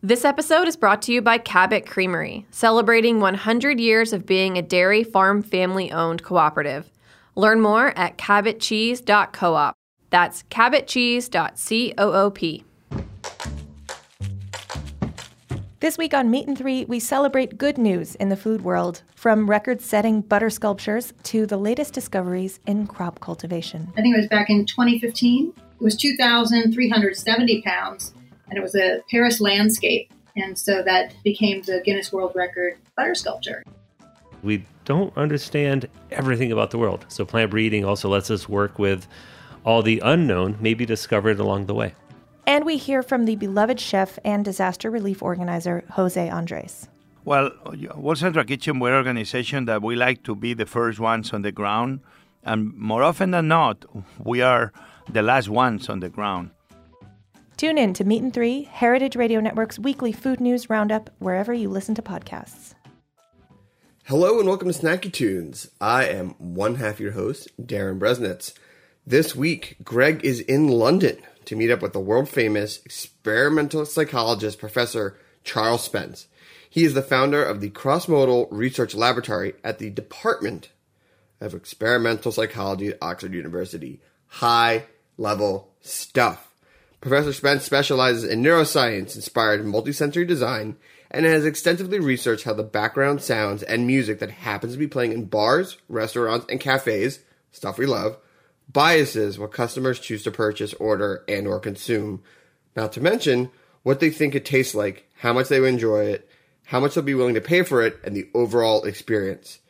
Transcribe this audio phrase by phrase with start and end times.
[0.00, 4.62] This episode is brought to you by Cabot Creamery, celebrating 100 years of being a
[4.62, 6.88] dairy farm family owned cooperative.
[7.34, 9.74] Learn more at cabotcheese.coop.
[10.10, 12.64] That's cabotcheese.coop.
[15.80, 19.50] This week on Meat and Three, we celebrate good news in the food world, from
[19.50, 23.92] record setting butter sculptures to the latest discoveries in crop cultivation.
[23.96, 25.54] I think it was back in 2015.
[25.56, 28.14] It was 2,370 pounds,
[28.48, 30.12] and it was a Paris landscape.
[30.36, 33.62] And so that became the Guinness World Record butter sculpture.
[34.42, 37.04] We don't understand everything about the world.
[37.08, 39.06] So plant breeding also lets us work with
[39.64, 41.94] all the unknown, maybe discovered along the way.
[42.46, 46.88] And we hear from the beloved chef and disaster relief organizer, Jose Andres.
[47.24, 47.50] Well,
[47.94, 51.42] World Central Kitchen, we're an organization that we like to be the first ones on
[51.42, 52.00] the ground.
[52.42, 53.84] And more often than not,
[54.24, 54.72] we are
[55.10, 56.52] the last ones on the ground.
[57.58, 61.68] Tune in to Meat and Three, Heritage Radio Network's weekly food news roundup, wherever you
[61.68, 62.74] listen to podcasts.
[64.04, 65.68] Hello and welcome to Snacky Tunes.
[65.80, 68.54] I am one half your host, Darin Bresnitz.
[69.04, 74.60] This week, Greg is in London to meet up with the world famous experimental psychologist
[74.60, 76.28] Professor Charles Spence.
[76.70, 80.70] He is the founder of the Cross Modal Research Laboratory at the Department
[81.40, 84.00] of Experimental Psychology at Oxford University.
[84.28, 84.84] High
[85.16, 86.47] level stuff.
[87.00, 90.76] Professor Spence specializes in neuroscience inspired multisensory design
[91.10, 95.12] and has extensively researched how the background sounds and music that happens to be playing
[95.12, 97.20] in bars, restaurants, and cafes,
[97.52, 98.18] stuff we love,
[98.70, 102.22] biases what customers choose to purchase, order, and or consume.
[102.74, 103.50] Not to mention
[103.84, 106.28] what they think it tastes like, how much they enjoy it,
[106.64, 109.60] how much they'll be willing to pay for it, and the overall experience.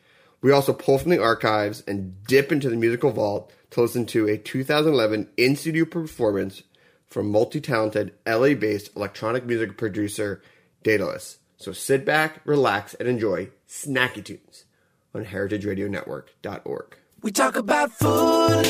[0.41, 4.27] We also pull from the archives and dip into the musical vault to listen to
[4.27, 6.63] a 2011 in-studio performance
[7.09, 10.41] from multi-talented LA-based electronic music producer
[10.83, 11.39] Daedalus.
[11.57, 14.65] So sit back, relax, and enjoy Snacky Tunes
[15.13, 16.97] on heritageradionetwork.org.
[17.21, 18.65] We talk about food.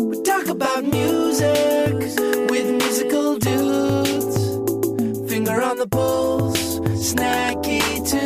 [0.00, 1.94] We talk about music
[2.50, 5.30] with musical dudes.
[5.30, 8.19] Finger on the pulse, snacky tunes.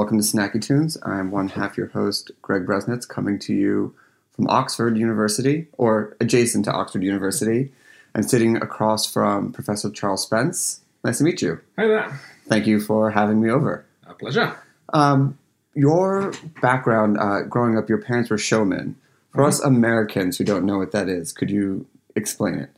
[0.00, 0.96] Welcome to Snacky Tunes.
[1.02, 3.94] I'm one half your host, Greg Bresnitz, coming to you
[4.30, 7.70] from Oxford University, or adjacent to Oxford University,
[8.14, 10.80] and sitting across from Professor Charles Spence.
[11.04, 11.60] Nice to meet you.
[11.76, 12.18] Hi there.
[12.46, 13.84] Thank you for having me over.
[14.06, 14.56] A pleasure.
[14.94, 15.38] Um,
[15.74, 16.32] your
[16.62, 18.96] background, uh, growing up, your parents were showmen.
[19.34, 21.86] For us Americans who don't know what that is, could you
[22.16, 22.70] explain it?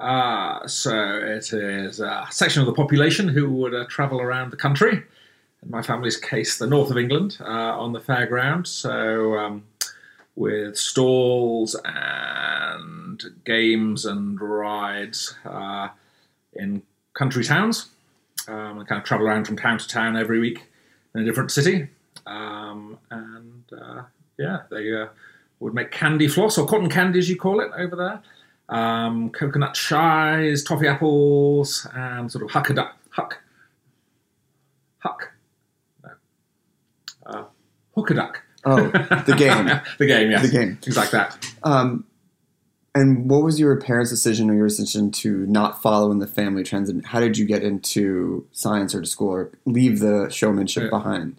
[0.00, 4.56] Uh, so it is a section of the population who would uh, travel around the
[4.56, 5.04] country.
[5.62, 8.66] In my family's case, the north of England, uh, on the fairground.
[8.66, 9.64] So um,
[10.36, 15.88] with stalls and games and rides uh,
[16.54, 16.82] in
[17.14, 17.90] country towns.
[18.48, 20.66] Um, and kind of travel around from town to town every week
[21.14, 21.88] in a different city.
[22.26, 24.02] Um, and uh,
[24.38, 25.08] yeah, they uh,
[25.60, 28.22] would make candy floss or cotton candy, as you call it over there.
[28.70, 32.70] Um, coconut shies, toffee apples, and sort of huck
[33.10, 33.38] huck,
[34.98, 35.29] huck,
[38.00, 38.42] hook a duck.
[38.64, 38.88] Oh,
[39.26, 39.66] the game.
[39.98, 40.76] the game, yes, The game.
[40.82, 41.46] things like that.
[41.62, 42.04] Um,
[42.94, 46.62] and what was your parents' decision or your decision to not follow in the family
[46.64, 46.88] trends?
[46.90, 50.90] And how did you get into science or to school or leave the showmanship Yeah.
[50.90, 51.36] behind?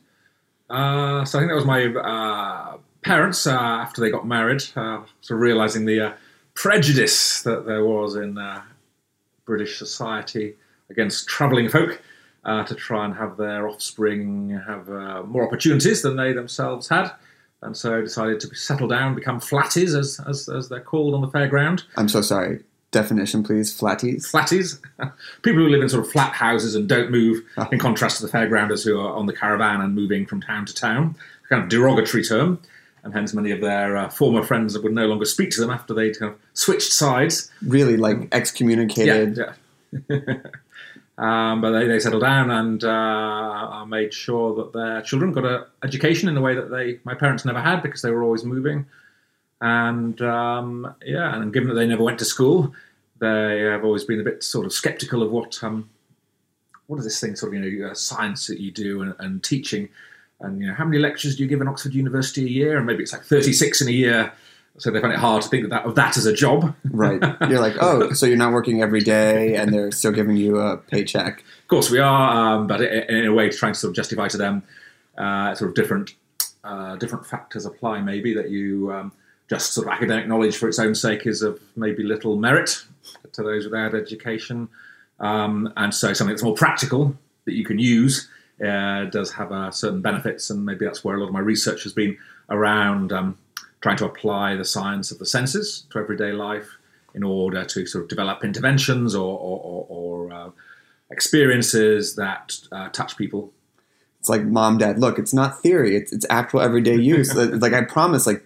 [0.69, 5.01] Uh, so I think that was my uh, parents uh, after they got married, uh,
[5.21, 6.13] sort of realizing the uh,
[6.53, 8.61] prejudice that there was in uh,
[9.45, 10.55] British society
[10.89, 12.01] against travelling folk
[12.43, 17.11] uh, to try and have their offspring have uh, more opportunities than they themselves had.
[17.61, 21.27] And so decided to settle down, become flatties, as, as, as they're called on the
[21.27, 21.83] fairground.
[21.95, 22.63] I'm so sorry.
[22.89, 23.77] Definition, please.
[23.77, 24.31] Flatties.
[24.31, 24.81] Flatties,
[25.43, 28.31] people who live in sort of flat houses and don't move, in contrast to the
[28.31, 31.15] fairgrounders who are on the caravan and moving from town to town.
[31.49, 32.59] Kind of derogatory term,
[33.03, 35.93] and hence many of their uh, former friends would no longer speak to them after
[35.93, 37.51] they'd kind of switched sides.
[37.61, 39.37] Really, like excommunicated.
[39.37, 40.35] Yeah, yeah.
[41.21, 45.65] um, but they, they settled down and uh, made sure that their children got an
[45.83, 48.87] education in a way that they my parents never had because they were always moving.
[49.61, 52.73] And um, yeah, and given that they never went to school,
[53.19, 55.87] they have always been a bit sort of skeptical of what um,
[56.87, 59.43] what is this thing sort of you know uh, science that you do and, and
[59.43, 59.89] teaching,
[60.39, 62.77] and you know how many lectures do you give in Oxford University a year?
[62.77, 64.33] And maybe it's like thirty six in a year.
[64.77, 66.75] So they find it hard to think of that of that as a job.
[66.85, 67.21] Right.
[67.49, 70.77] You're like, oh, so you're not working every day and they're still giving you a
[70.77, 71.39] paycheck.
[71.39, 74.37] Of course, we are, um, but in, a way, trying to sort of justify to
[74.37, 74.63] them
[75.17, 76.15] uh, sort of different
[76.63, 78.01] uh, different factors apply.
[78.01, 79.11] Maybe that you um,
[79.49, 82.83] just sort of academic knowledge for its own sake is of maybe little merit
[83.33, 84.69] to those without education,
[85.19, 88.29] um, and so something that's more practical that you can use
[88.65, 91.83] uh, does have uh, certain benefits, and maybe that's where a lot of my research
[91.83, 92.17] has been
[92.49, 93.37] around um,
[93.81, 96.77] trying to apply the science of the senses to everyday life
[97.13, 100.49] in order to sort of develop interventions or, or, or, or uh,
[101.11, 103.51] experiences that uh, touch people.
[104.19, 105.95] It's like, mom, dad, look, it's not theory.
[105.95, 107.35] It's, it's actual everyday use.
[107.35, 108.43] like, I promise, like,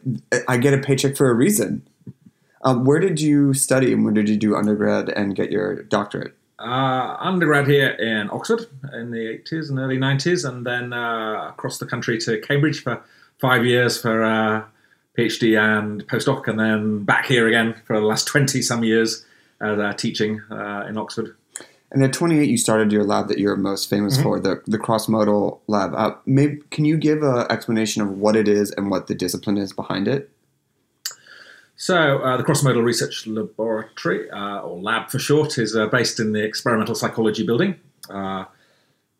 [0.48, 1.86] I get a paycheck for a reason.
[2.64, 6.34] Um, where did you study and where did you do undergrad and get your doctorate?
[6.58, 11.78] Uh, undergrad here in Oxford in the 80s and early 90s, and then uh, across
[11.78, 13.04] the country to Cambridge for
[13.38, 14.64] five years for uh,
[15.18, 19.26] PhD and postdoc, and then back here again for the last 20 some years
[19.62, 21.36] as uh, teaching uh, in Oxford.
[21.92, 25.08] And at 28, you started your lab that you're most famous for, the, the cross
[25.08, 25.94] modal lab.
[25.96, 29.58] Uh, maybe, can you give an explanation of what it is and what the discipline
[29.58, 30.30] is behind it?
[31.78, 36.22] So, uh, the Cross Modal Research Laboratory, uh, or lab for short, is uh, based
[36.22, 37.76] in the Experimental Psychology Building
[38.10, 38.46] uh,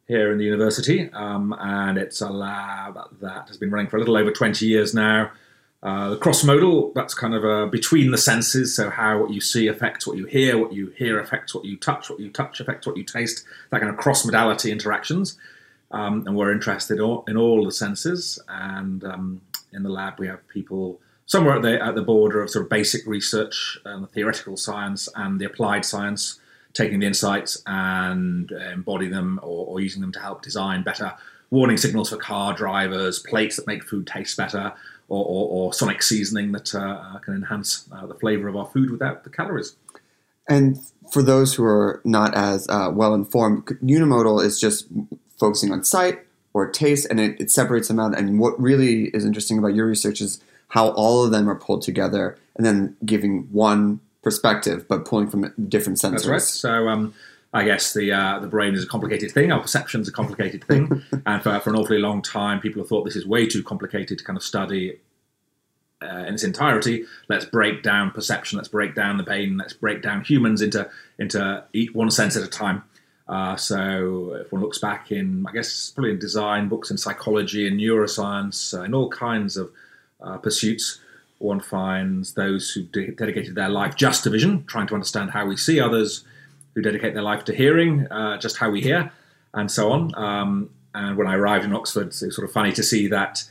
[0.08, 1.12] here in the university.
[1.12, 4.94] Um, and it's a lab that has been running for a little over 20 years
[4.94, 5.32] now.
[5.86, 9.40] Uh, the cross modal, that's kind of uh, between the senses, so how what you
[9.40, 12.60] see affects what you hear, what you hear affects what you touch, what you touch
[12.60, 15.38] affects what you taste, that kind of cross modality interactions.
[15.92, 18.40] Um, and we're interested all, in all the senses.
[18.50, 19.42] And um,
[19.74, 22.70] in the lab, we have people somewhere at the at the border of sort of
[22.70, 26.40] basic research and the theoretical science and the applied science,
[26.74, 31.14] taking the insights and uh, embody them or, or using them to help design better
[31.52, 34.74] warning signals for car drivers, plates that make food taste better,
[35.08, 38.90] or, or, or sonic seasoning that uh, can enhance uh, the flavor of our food
[38.90, 39.76] without the calories.
[40.48, 40.78] And
[41.12, 44.88] for those who are not as uh, well informed, unimodal is just
[45.40, 46.20] focusing on sight
[46.54, 48.18] or taste, and it, it separates them out.
[48.18, 51.82] And what really is interesting about your research is how all of them are pulled
[51.82, 56.12] together and then giving one perspective, but pulling from different sensors.
[56.12, 56.42] That's right.
[56.42, 57.14] So um,
[57.56, 59.50] I guess the uh, the brain is a complicated thing.
[59.50, 63.06] Our perception's a complicated thing, and for, for an awfully long time, people have thought
[63.06, 65.00] this is way too complicated to kind of study
[66.02, 67.06] uh, in its entirety.
[67.30, 68.58] Let's break down perception.
[68.58, 69.56] Let's break down the pain.
[69.56, 72.84] Let's break down humans into into each one sense at a time.
[73.28, 77.68] Uh, so if one looks back in, I guess, probably in design books in psychology
[77.68, 79.72] and neuroscience, uh, in all kinds of
[80.22, 81.00] uh, pursuits,
[81.40, 85.46] one finds those who de- dedicated their life just to vision, trying to understand how
[85.46, 86.26] we see others,
[86.76, 89.12] who dedicate their life to hearing, uh, just how we hear,
[89.54, 90.14] and so on.
[90.16, 93.44] Um, and when I arrived in Oxford, it was sort of funny to see that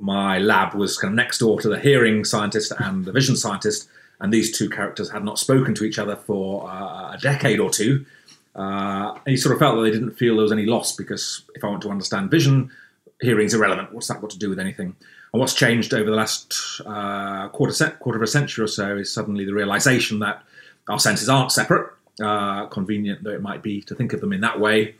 [0.00, 3.88] my lab was kind of next door to the hearing scientist and the vision scientist,
[4.20, 7.70] and these two characters had not spoken to each other for uh, a decade or
[7.70, 8.04] two.
[8.54, 11.44] Uh, and he sort of felt that they didn't feel there was any loss because
[11.54, 12.70] if I want to understand vision,
[13.20, 13.92] hearing is irrelevant.
[13.92, 14.96] What's that got to do with anything?
[15.32, 19.12] And what's changed over the last uh, quarter, quarter of a century or so is
[19.12, 20.42] suddenly the realization that
[20.88, 21.92] our senses aren't separate,
[22.22, 24.94] uh, convenient though it might be to think of them in that way.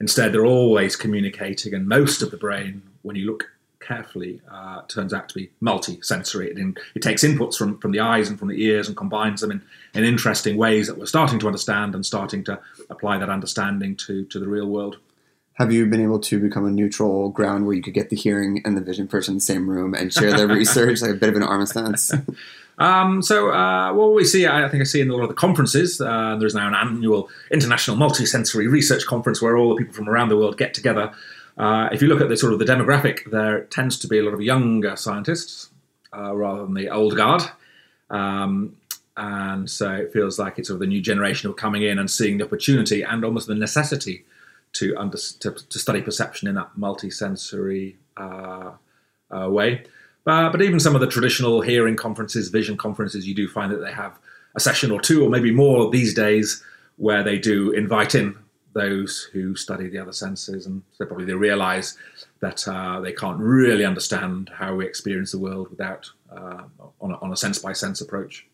[0.00, 3.48] Instead, they're always communicating, and most of the brain, when you look
[3.80, 6.50] carefully, uh, turns out to be multi-sensory.
[6.50, 9.40] It, in, it takes inputs from, from the eyes and from the ears and combines
[9.40, 9.62] them in,
[9.94, 12.58] in interesting ways that we're starting to understand and starting to
[12.90, 14.98] apply that understanding to, to the real world.
[15.54, 18.60] Have you been able to become a neutral ground where you could get the hearing
[18.66, 21.30] and the vision person in the same room and share their research, like a bit
[21.30, 22.12] of an armistice?
[22.78, 25.34] Um, so, uh, what we see, I think I see in a lot of the
[25.34, 30.08] conferences, uh, there's now an annual international multisensory research conference where all the people from
[30.08, 31.10] around the world get together.
[31.56, 34.22] Uh, if you look at the sort of the demographic, there tends to be a
[34.22, 35.70] lot of younger scientists
[36.16, 37.42] uh, rather than the old guard.
[38.10, 38.76] Um,
[39.16, 41.98] and so it feels like it's sort of the new generation who are coming in
[41.98, 44.26] and seeing the opportunity and almost the necessity
[44.74, 48.72] to, under, to, to study perception in that multi-sensory uh,
[49.30, 49.84] uh, way.
[50.26, 53.78] Uh, but even some of the traditional hearing conferences, vision conferences, you do find that
[53.78, 54.18] they have
[54.54, 56.62] a session or two, or maybe more these days,
[56.96, 58.36] where they do invite in
[58.74, 61.96] those who study the other senses, and so probably they realise
[62.40, 66.62] that uh, they can't really understand how we experience the world without uh,
[67.00, 68.46] on a, on a sense by sense approach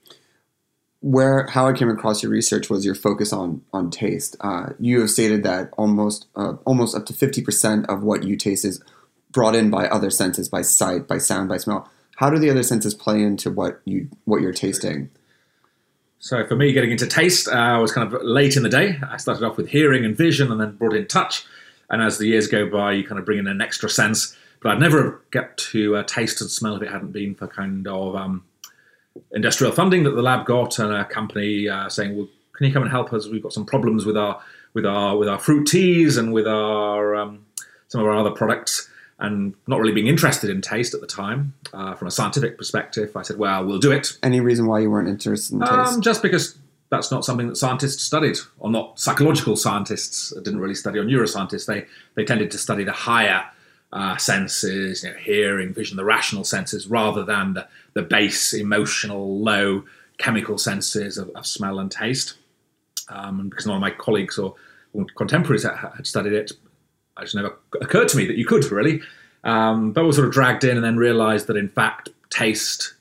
[1.03, 4.37] where how I came across your research was your focus on on taste.
[4.41, 8.37] Uh, you have stated that almost uh, almost up to fifty percent of what you
[8.37, 8.83] taste is
[9.33, 11.91] brought in by other senses, by sight, by sound, by smell.
[12.17, 15.11] How do the other senses play into what you what you're tasting?
[16.19, 18.97] So for me, getting into taste uh, was kind of late in the day.
[19.11, 21.45] I started off with hearing and vision, and then brought in touch.
[21.91, 24.37] And as the years go by, you kind of bring in an extra sense.
[24.63, 27.89] But I'd never get to uh, taste and smell if it hadn't been for kind
[27.89, 28.45] of um,
[29.33, 32.83] industrial funding that the lab got and a company uh, saying, "Well, can you come
[32.83, 33.27] and help us?
[33.27, 34.41] We've got some problems with our
[34.75, 37.47] with our with our fruit teas and with our um,
[37.89, 38.89] some of our other products."
[39.23, 43.17] And not really being interested in taste at the time, uh, from a scientific perspective,
[43.17, 45.73] I said, "Well, we'll do it." Any reason why you weren't interested in taste?
[45.73, 46.59] Um, just because
[46.91, 51.67] that's not something that scientists studied, or not psychological scientists didn't really study, or neuroscientists.
[51.67, 51.87] They
[52.17, 53.45] they tended to study the higher
[53.93, 59.39] uh, senses, you know, hearing, vision, the rational senses, rather than the, the base, emotional,
[59.39, 59.85] low
[60.19, 62.35] chemical senses of, of smell and taste.
[63.09, 64.55] Um, and because none of my colleagues or,
[64.95, 66.53] or contemporaries had, studied it,
[67.23, 69.01] it just never occurred to me that you could really.
[69.45, 72.95] Um, but was sort of dragged in and then realised that in fact taste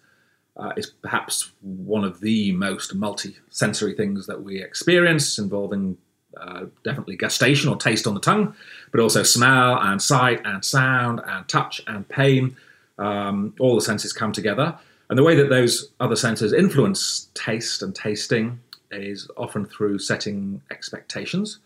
[0.58, 5.98] uh, is perhaps one of the most multi-sensory things that we experience, involving
[6.38, 8.56] uh, definitely gustation or taste on the tongue,
[8.92, 12.56] but also smell and sight and sound and touch and pain.
[12.98, 14.78] Um, all the senses come together.
[15.10, 18.60] And the way that those other senses influence taste and tasting
[18.92, 21.60] is often through setting expectations.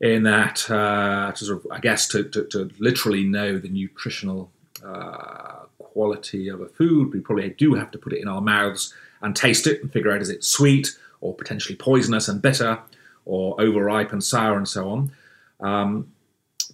[0.00, 4.50] In that, uh, to sort of, I guess, to, to, to, literally know the nutritional
[4.84, 8.92] uh, quality of a food, we probably do have to put it in our mouths
[9.22, 10.88] and taste it and figure out is it sweet
[11.20, 12.80] or potentially poisonous and bitter
[13.24, 15.12] or overripe and sour and so on.
[15.60, 16.12] Um,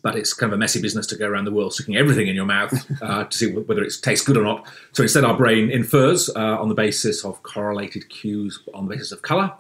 [0.02, 2.34] but it's kind of a messy business to go around the world sticking everything in
[2.34, 2.72] your mouth
[3.02, 4.66] uh, to see whether it tastes good or not.
[4.92, 9.12] So instead, our brain infers uh, on the basis of correlated cues, on the basis
[9.12, 9.52] of colour,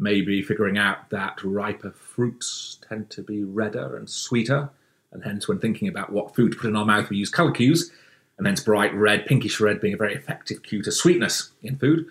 [0.00, 4.70] maybe figuring out that riper fruits tend to be redder and sweeter,
[5.12, 7.50] and hence, when thinking about what food to put in our mouth, we use colour
[7.50, 7.90] cues,
[8.38, 12.06] and hence bright red, pinkish red being a very effective cue to sweetness in food.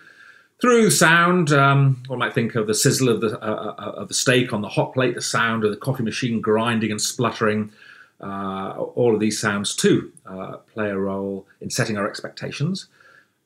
[0.60, 4.14] Through sound, um, one might think of the sizzle of the, uh, uh, of the
[4.14, 7.72] steak on the hot plate, the sound of the coffee machine grinding and spluttering.
[8.20, 12.88] Uh, all of these sounds, too, uh, play a role in setting our expectations.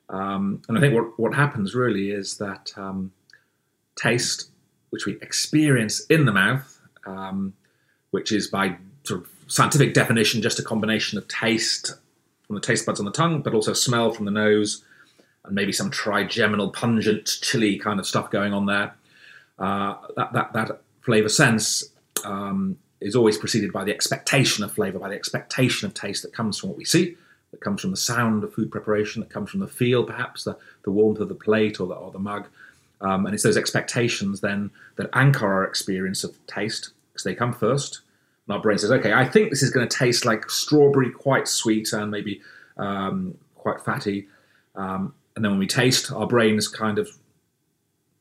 [0.09, 3.13] Um, and I think what, what happens really is that um,
[3.97, 4.51] taste,
[4.91, 7.55] which we experience in the mouth, um,
[8.11, 11.95] which is by sort of scientific definition just a combination of taste
[12.47, 14.83] from the taste buds on the tongue, but also smell from the nose
[15.45, 18.95] and maybe some trigeminal pungent chili kind of stuff going on there.
[19.59, 21.85] Uh, that, that, that flavor sense
[22.25, 26.33] um, is always preceded by the expectation of flavor, by the expectation of taste that
[26.33, 27.17] comes from what we see,
[27.51, 30.57] that comes from the sound of food preparation, that comes from the feel, perhaps, the,
[30.85, 32.47] the warmth of the plate or the, or the mug.
[33.05, 36.91] Um, and it's those expectations then that anchor our experience of taste.
[37.13, 38.01] because they come first.
[38.47, 41.47] And our brain says, okay, I think this is going to taste like strawberry, quite
[41.47, 42.41] sweet and maybe
[42.79, 44.27] um, quite fatty.
[44.75, 47.09] Um, and then when we taste, our brains kind of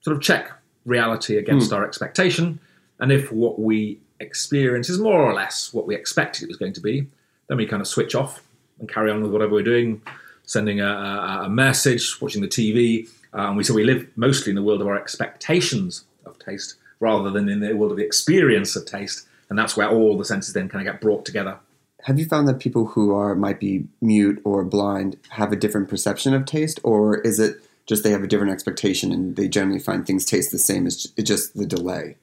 [0.02, 0.52] sort of check
[0.86, 2.60] reality against our expectation.
[3.00, 6.74] And if what we experience is more or less what we expected it was going
[6.74, 7.08] to be,
[7.48, 8.44] then we kind of switch off
[8.80, 10.02] and carry on with whatever we're doing,
[10.44, 13.08] sending a, a, a message, watching the TV.
[13.34, 17.30] And we so we live mostly in the world of our expectations of taste rather
[17.30, 19.28] than in the world of the experience of taste.
[19.50, 21.60] And that's where all the senses then kind of get brought together.
[22.04, 25.90] Have you found that people who are might be mute or blind have a different
[25.90, 29.80] perception of taste, or is it just they have a different expectation and they generally
[29.80, 30.86] find things taste the same?
[30.86, 32.18] It's just the delay.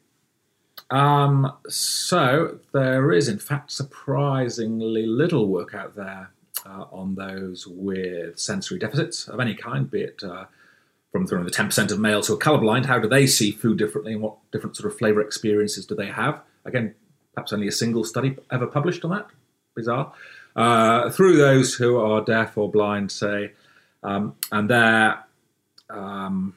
[0.90, 6.30] Um, so there is, in fact, surprisingly little work out there
[6.66, 10.46] uh, on those with sensory deficits of any kind, be it uh,
[11.12, 14.12] from the ten percent of males who are colorblind, How do they see food differently,
[14.12, 16.40] and what different sort of flavour experiences do they have?
[16.64, 16.94] Again,
[17.34, 19.26] perhaps only a single study ever published on that.
[19.74, 20.12] Bizarre.
[20.56, 23.52] Uh, through those who are deaf or blind, say,
[24.02, 25.24] um, and they're
[25.88, 26.54] um,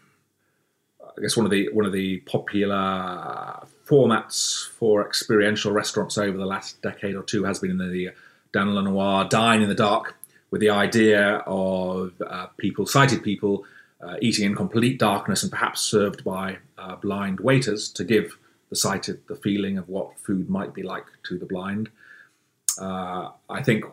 [1.17, 6.45] I guess one of the one of the popular formats for experiential restaurants over the
[6.45, 8.11] last decade or two has been in the
[8.51, 10.15] Dans le Noir Dine in the Dark,
[10.51, 13.65] with the idea of uh, people, sighted people,
[14.05, 18.37] uh, eating in complete darkness and perhaps served by uh, blind waiters to give
[18.69, 21.89] the sighted the feeling of what food might be like to the blind.
[22.81, 23.85] Uh, I think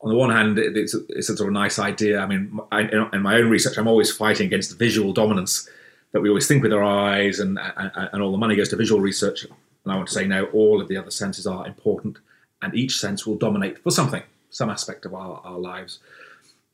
[0.00, 2.20] on the one hand, it- it's, it's a sort of nice idea.
[2.20, 5.68] I mean, I, in my own research, I'm always fighting against visual dominance
[6.12, 8.76] that we always think with our eyes, and, and, and all the money goes to
[8.76, 9.44] visual research.
[9.44, 12.18] And I want to say, no, all of the other senses are important,
[12.62, 15.98] and each sense will dominate for something, some aspect of our, our lives.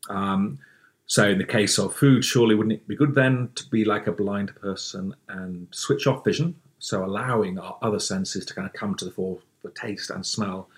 [0.09, 0.59] Um,
[1.11, 4.07] so, in the case of food, surely wouldn't it be good then to be like
[4.07, 6.55] a blind person and switch off vision?
[6.79, 10.25] So, allowing our other senses to kind of come to the fore for taste and
[10.25, 10.68] smell.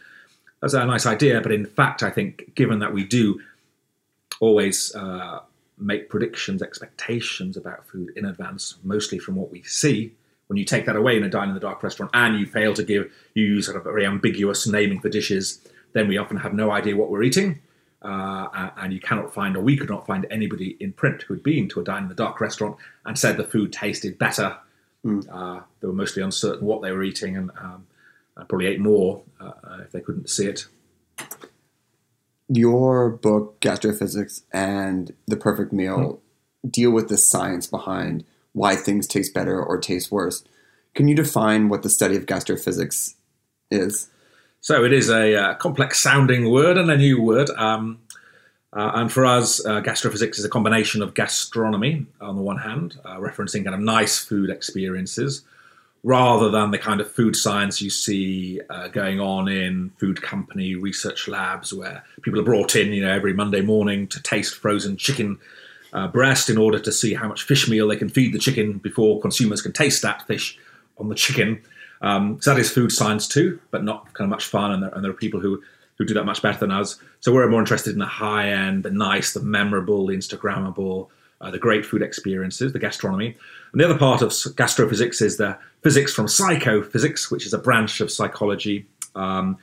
[0.63, 3.43] That's a nice idea, but in fact, I think given that we do
[4.41, 5.41] always uh,
[5.77, 10.15] make predictions, expectations about food in advance, mostly from what we see.
[10.47, 12.73] When you take that away in a dine in the dark restaurant and you fail
[12.73, 15.61] to give, you use sort of very ambiguous naming for dishes,
[15.93, 17.61] then we often have no idea what we're eating.
[18.03, 21.43] Uh, and you cannot find, or we could not find anybody in print who had
[21.43, 24.57] been to a dine in the dark restaurant and said the food tasted better.
[25.05, 27.87] Uh, they were mostly uncertain what they were eating and, um,
[28.37, 30.67] and probably ate more uh, uh, if they couldn't see it.
[32.49, 36.21] Your book, Gastrophysics and The Perfect Meal,
[36.69, 40.45] deal with the science behind why things taste better or taste worse.
[40.95, 43.15] Can you define what the study of gastrophysics
[43.71, 44.09] is?
[44.63, 47.51] So it is a uh, complex sounding word and a new word.
[47.51, 47.99] Um,
[48.73, 52.97] uh, and for us, uh, gastrophysics is a combination of gastronomy on the one hand,
[53.05, 55.43] uh, referencing kind of nice food experiences,
[56.05, 60.77] rather than the kind of food science you see uh, going on in food company
[60.77, 64.97] research labs where people are brought in, you know, every Monday morning to taste frozen
[64.97, 65.41] chicken
[65.93, 68.79] uh, breast in order to see how much fish meal they can feed the chicken
[68.79, 70.57] before consumers can taste that fish
[70.99, 71.61] on the chicken.
[72.03, 74.73] Um, so that is food science too, but not kind of much fun.
[74.73, 75.63] And there, and there are people who
[75.99, 76.99] who do that much better than us.
[77.21, 81.09] So we're more interested in the high end, the nice, the memorable, the Instagrammable,
[81.41, 83.37] uh, the great food experiences, the gastronomy.
[83.73, 88.01] And the other part of gastrophysics is the physics from psychophysics, which is a branch
[88.01, 88.87] of psychology.
[89.15, 89.59] Um,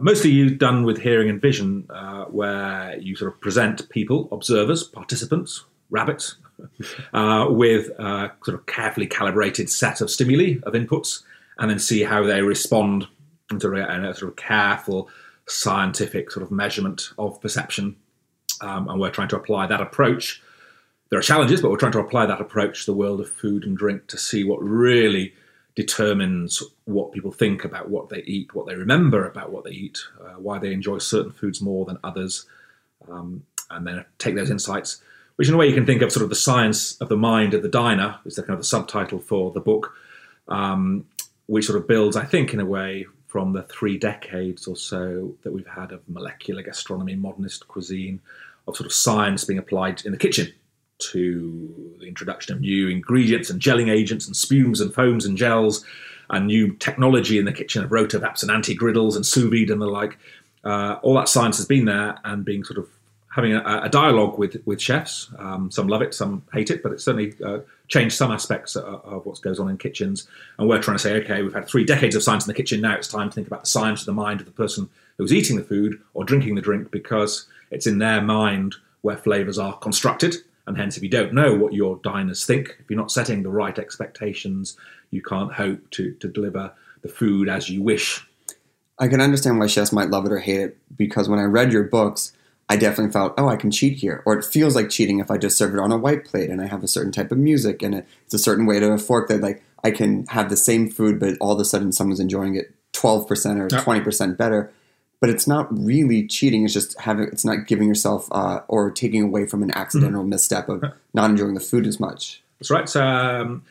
[0.00, 5.64] mostly done with hearing and vision, uh, where you sort of present people, observers, participants,
[5.90, 6.36] rabbits,
[7.12, 11.22] uh, with a sort of carefully calibrated set of stimuli of inputs,
[11.58, 13.06] and then see how they respond
[13.50, 15.08] to a sort of careful
[15.46, 17.96] scientific sort of measurement of perception.
[18.60, 20.42] Um, and we're trying to apply that approach.
[21.10, 23.64] There are challenges, but we're trying to apply that approach to the world of food
[23.64, 25.32] and drink to see what really
[25.74, 29.98] determines what people think about what they eat, what they remember about what they eat,
[30.20, 32.46] uh, why they enjoy certain foods more than others,
[33.08, 35.00] um, and then take those insights,
[35.36, 37.54] which in a way you can think of sort of the science of the mind
[37.54, 39.94] of the diner, is the kind of the subtitle for the book,
[40.48, 41.06] um,
[41.48, 45.34] which sort of builds, I think, in a way, from the three decades or so
[45.42, 48.20] that we've had of molecular gastronomy, modernist cuisine,
[48.66, 50.52] of sort of science being applied in the kitchen
[50.98, 55.84] to the introduction of new ingredients and gelling agents and spumes and foams and gels
[56.30, 59.86] and new technology in the kitchen of rotovaps and anti-griddles and sous vide and the
[59.86, 60.18] like.
[60.64, 62.88] Uh, all that science has been there and being sort of
[63.34, 65.30] having a, a dialogue with with chefs.
[65.38, 69.26] Um, some love it, some hate it, but it's certainly uh, changed some aspects of,
[69.26, 70.28] what goes on in kitchens.
[70.58, 72.80] And we're trying to say, okay, we've had three decades of science in the kitchen.
[72.80, 75.32] Now it's time to think about the science of the mind of the person who's
[75.32, 79.76] eating the food or drinking the drink, because it's in their mind where flavors are
[79.78, 80.36] constructed
[80.68, 83.48] And hence, if you don't know what your diners think, if you're not setting the
[83.48, 84.76] right expectations,
[85.10, 86.70] you can't hope to, to deliver
[87.00, 88.24] the food as you wish.
[88.98, 91.72] I can understand why chefs might love it or hate it because when I read
[91.72, 92.32] your books,
[92.70, 94.22] I definitely felt, oh, I can cheat here.
[94.26, 96.60] Or it feels like cheating if I just serve it on a white plate and
[96.60, 99.28] I have a certain type of music and it's a certain way to a fork
[99.28, 102.56] that like I can have the same food, but all of a sudden someone's enjoying
[102.56, 103.26] it 12%
[103.58, 104.70] or 20% better.
[105.20, 106.64] But it's not really cheating.
[106.64, 110.30] It's just having, it's not giving yourself uh, or taking away from an accidental Mm-hmm.
[110.30, 112.42] misstep of not enjoying the food as much.
[112.60, 112.88] That's right.
[112.88, 113.64] So, um,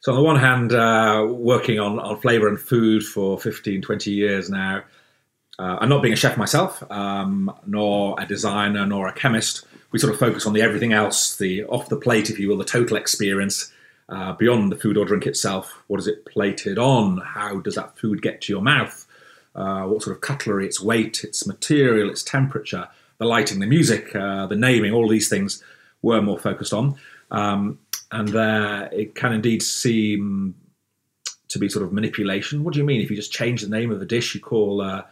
[0.00, 4.10] so on the one hand, uh, working on, on flavor and food for 15, 20
[4.10, 4.82] years now,
[5.58, 9.66] uh, I'm not being a chef myself, um, nor a designer, nor a chemist.
[9.90, 12.58] We sort of focus on the everything else, the off the plate, if you will,
[12.58, 13.72] the total experience
[14.08, 15.82] uh, beyond the food or drink itself.
[15.88, 17.18] What is it plated on?
[17.18, 19.06] How does that food get to your mouth?
[19.54, 24.14] Uh, what sort of cutlery, its weight, its material, its temperature, the lighting, the music,
[24.14, 25.62] uh, the naming, all these things
[26.02, 26.96] were more focused on.
[27.32, 27.80] Um,
[28.12, 30.54] and there it can indeed seem
[31.48, 32.62] to be sort of manipulation.
[32.62, 34.80] What do you mean if you just change the name of a dish you call
[34.80, 35.02] uh,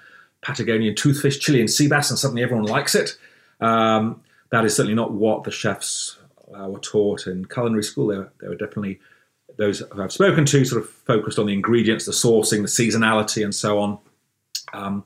[0.42, 3.16] Patagonian toothfish, Chilean sea bass, and suddenly everyone likes it?
[3.60, 6.18] Um, that is certainly not what the chefs
[6.54, 8.08] uh, were taught in culinary school.
[8.08, 9.00] They were, they were definitely
[9.56, 13.54] those I've spoken to sort of focused on the ingredients, the sourcing, the seasonality, and
[13.54, 13.98] so on.
[14.72, 15.04] Um,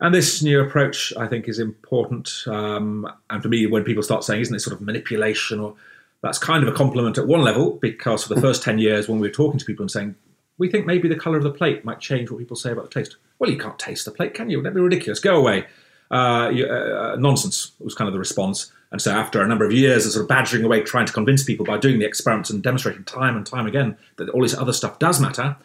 [0.00, 2.30] and this new approach, I think, is important.
[2.46, 5.74] Um, and for me, when people start saying, "Isn't this sort of manipulation?" or
[6.22, 9.20] that's kind of a compliment at one level, because for the first ten years, when
[9.20, 10.14] we were talking to people and saying,
[10.58, 13.00] "We think maybe the colour of the plate might change what people say about the
[13.00, 14.62] taste," well, you can't taste the plate, can you?
[14.62, 15.20] That'd be ridiculous.
[15.20, 15.66] Go away.
[16.10, 18.72] Uh, you, uh, nonsense was kind of the response.
[18.92, 21.42] And so, after a number of years of sort of badgering away, trying to convince
[21.42, 24.72] people by doing the experiments and demonstrating time and time again that all this other
[24.72, 25.56] stuff does matter,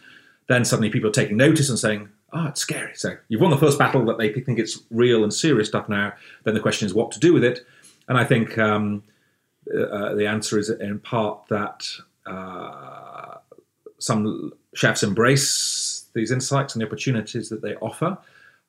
[0.48, 3.58] then suddenly people are taking notice and saying, "Oh, it's scary." So you've won the
[3.58, 5.88] first battle that they think it's real and serious stuff.
[5.88, 7.66] Now, then the question is what to do with it.
[8.08, 9.04] And I think um,
[9.70, 11.88] uh, the answer is in part that
[12.26, 13.38] uh,
[14.00, 18.18] some chefs embrace these insights and the opportunities that they offer.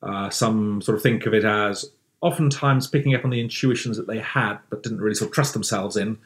[0.01, 1.89] Uh, some sort of think of it as
[2.21, 5.53] oftentimes picking up on the intuitions that they had, but didn't really sort of trust
[5.53, 6.17] themselves in.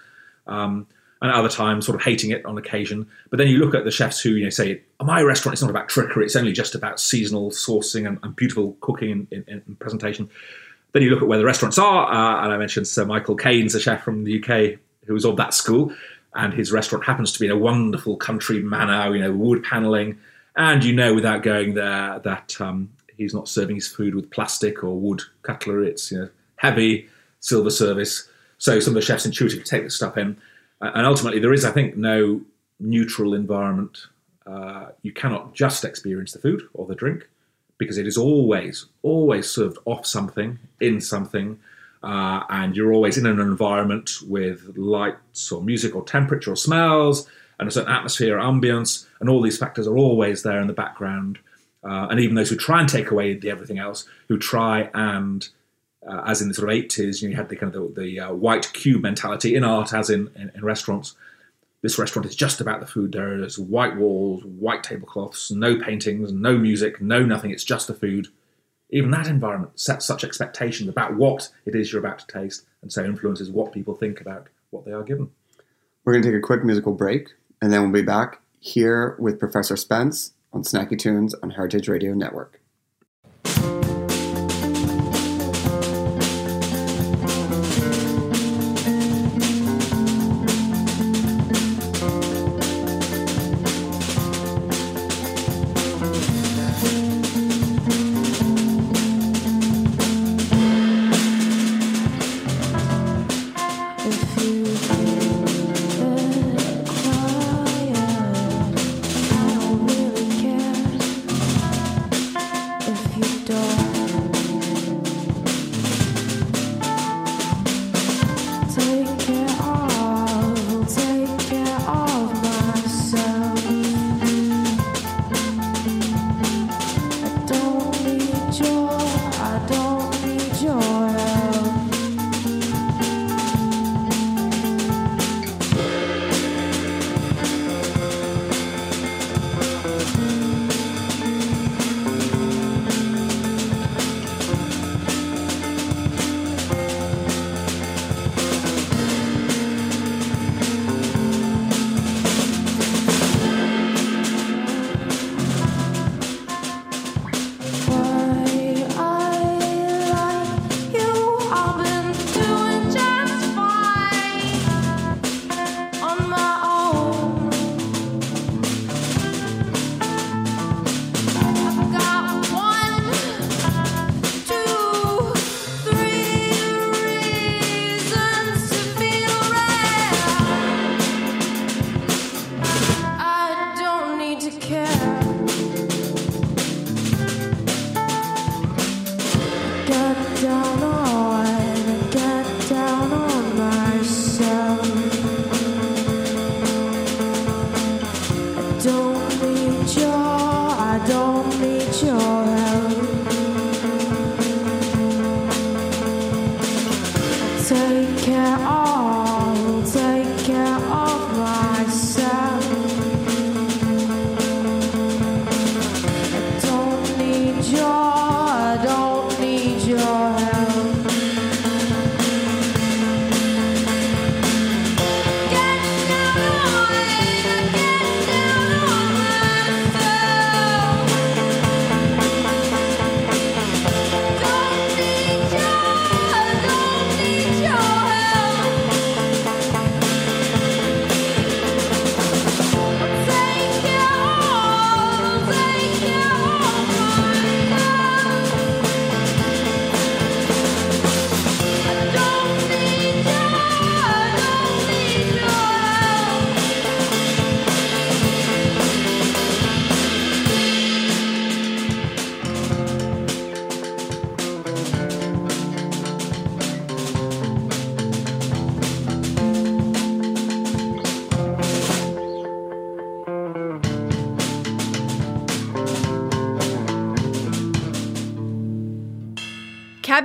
[0.45, 0.87] Um,
[1.21, 3.07] and other times, sort of hating it on occasion.
[3.29, 5.71] But then you look at the chefs who you know say, "My restaurant is not
[5.71, 10.29] about trickery; it's only just about seasonal sourcing and, and beautiful cooking and, and, presentation."
[10.93, 13.75] Then you look at where the restaurants are, uh, and I mentioned Sir Michael Caines,
[13.75, 15.91] a chef from the UK who was of that school,
[16.35, 20.19] and his restaurant happens to be in a wonderful country manor, you know, wood paneling,
[20.57, 24.83] and you know without going there that um, he's not serving his food with plastic
[24.83, 27.07] or wood cutlery; it's you know heavy
[27.39, 28.27] silver service.
[28.57, 30.37] So some of the chefs intuitively take this stuff in,
[30.81, 32.41] uh, and ultimately there is, I think, no
[32.79, 33.99] neutral environment.
[34.45, 37.27] Uh, you cannot just experience the food or the drink
[37.77, 41.59] because it is always, always served off something, in something,
[42.01, 47.27] uh, and you're always in an environment with lights or music or temperature or smells
[47.59, 51.39] and a certain atmosphere, ambience, and all these factors are always there in the background.
[51.83, 55.49] Uh, and even those who try and take away the everything else, who try and,
[56.07, 58.01] uh, as in the sort of 80s, you, know, you had the kind of the,
[58.01, 61.15] the uh, white cube mentality in art, as in, in, in restaurants.
[61.81, 63.13] This restaurant is just about the food.
[63.13, 67.51] There's white walls, white tablecloths, no paintings, no music, no nothing.
[67.51, 68.27] It's just the food.
[68.89, 72.91] Even that environment sets such expectations about what it is you're about to taste, and
[72.91, 75.29] so influences what people think about what they are given.
[76.03, 77.29] We're going to take a quick musical break,
[77.61, 82.13] and then we'll be back here with Professor Spence on Snacky Tunes on Heritage Radio
[82.13, 82.56] Network.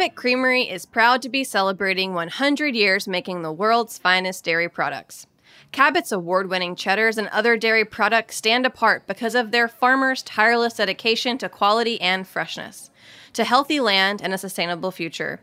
[0.02, 5.28] Cabot Creamery is proud to be celebrating 100 years making the world's finest dairy products.
[5.70, 10.74] Cabot's award winning cheddars and other dairy products stand apart because of their farmers' tireless
[10.74, 12.90] dedication to quality and freshness,
[13.32, 15.38] to healthy land and a sustainable future.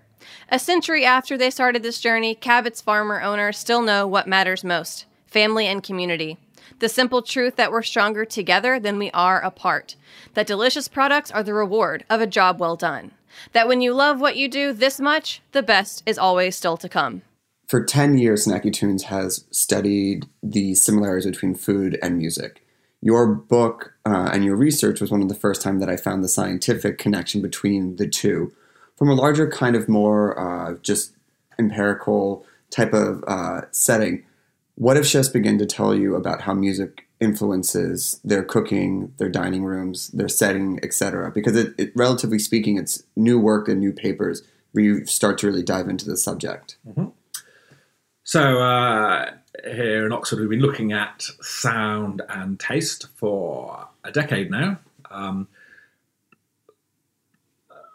[0.49, 5.05] A century after they started this journey, Cabot's farmer owners still know what matters most
[5.25, 6.37] family and community.
[6.79, 9.95] The simple truth that we're stronger together than we are apart.
[10.33, 13.11] That delicious products are the reward of a job well done.
[13.53, 16.89] That when you love what you do this much, the best is always still to
[16.89, 17.21] come.
[17.67, 22.65] For 10 years, Snacky Tunes has studied the similarities between food and music.
[23.01, 26.23] Your book uh, and your research was one of the first time that I found
[26.23, 28.51] the scientific connection between the two.
[28.95, 31.13] From a larger kind of more uh, just
[31.59, 34.25] empirical type of uh, setting,
[34.75, 39.63] what if chefs begin to tell you about how music influences their cooking, their dining
[39.63, 41.31] rooms, their setting, etc.?
[41.31, 45.47] Because it, it, relatively speaking, it's new work and new papers where you start to
[45.47, 46.77] really dive into the subject.
[48.23, 49.31] So uh,
[49.63, 54.79] here in Oxford, we've been looking at sound and taste for a decade now.
[55.09, 55.47] Um,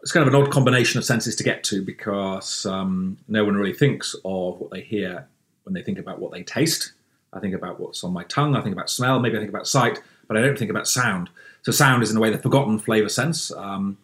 [0.03, 3.55] it's kind of an odd combination of senses to get to because um, no one
[3.55, 5.27] really thinks of what they hear
[5.63, 6.94] when they think about what they taste.
[7.35, 8.57] I think about what's on my tongue.
[8.57, 9.19] I think about smell.
[9.19, 11.29] Maybe I think about sight, but I don't think about sound.
[11.63, 13.51] So sound is in a way the forgotten flavour sense.
[13.53, 13.99] Um,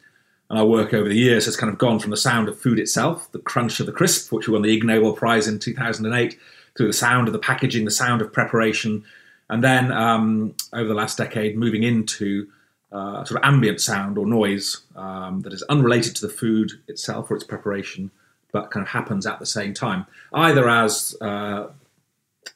[0.48, 2.80] and our work over the years has kind of gone from the sound of food
[2.80, 6.36] itself, the crunch of the crisp, which won the Ig Nobel Prize in 2008,
[6.76, 9.04] through the sound of the packaging, the sound of preparation,
[9.48, 12.48] and then um, over the last decade, moving into
[12.90, 17.30] uh, sort of ambient sound or noise um, that is unrelated to the food itself
[17.30, 18.10] or its preparation,
[18.52, 21.68] but kind of happens at the same time, either as uh,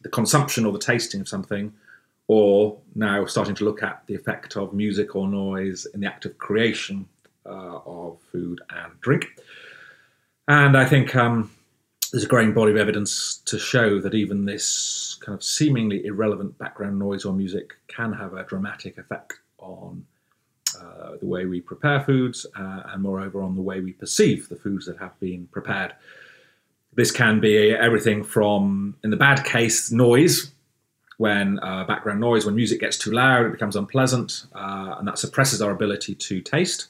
[0.05, 1.73] the consumption or the tasting of something,
[2.29, 6.25] or now starting to look at the effect of music or noise in the act
[6.25, 7.07] of creation
[7.45, 9.27] uh, of food and drink.
[10.47, 11.51] And I think um,
[12.13, 16.57] there's a growing body of evidence to show that even this kind of seemingly irrelevant
[16.59, 20.05] background noise or music can have a dramatic effect on
[20.79, 24.57] uh, the way we prepare foods uh, and, moreover, on the way we perceive the
[24.57, 25.95] foods that have been prepared.
[26.97, 30.53] This can be everything from, in the bad case, noise,
[31.17, 35.19] when uh, background noise, when music gets too loud, it becomes unpleasant, uh, and that
[35.19, 36.89] suppresses our ability to taste.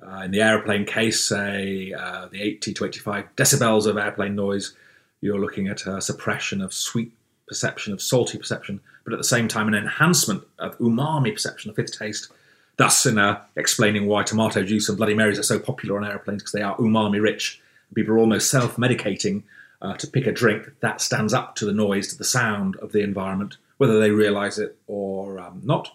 [0.00, 4.74] Uh, in the airplane case, say uh, the 80 to 85 decibels of airplane noise,
[5.20, 7.12] you're looking at a suppression of sweet
[7.48, 11.76] perception, of salty perception, but at the same time, an enhancement of umami perception, of
[11.76, 12.30] fifth taste.
[12.76, 16.42] Thus, in uh, explaining why tomato juice and Bloody Marys are so popular on airplanes,
[16.42, 17.60] because they are umami rich.
[17.94, 19.42] People are almost self medicating
[19.80, 22.92] uh, to pick a drink that stands up to the noise, to the sound of
[22.92, 25.90] the environment, whether they realize it or um, not.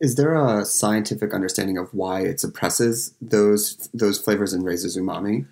[0.00, 5.46] Is there a scientific understanding of why it suppresses those those flavors and raises umami?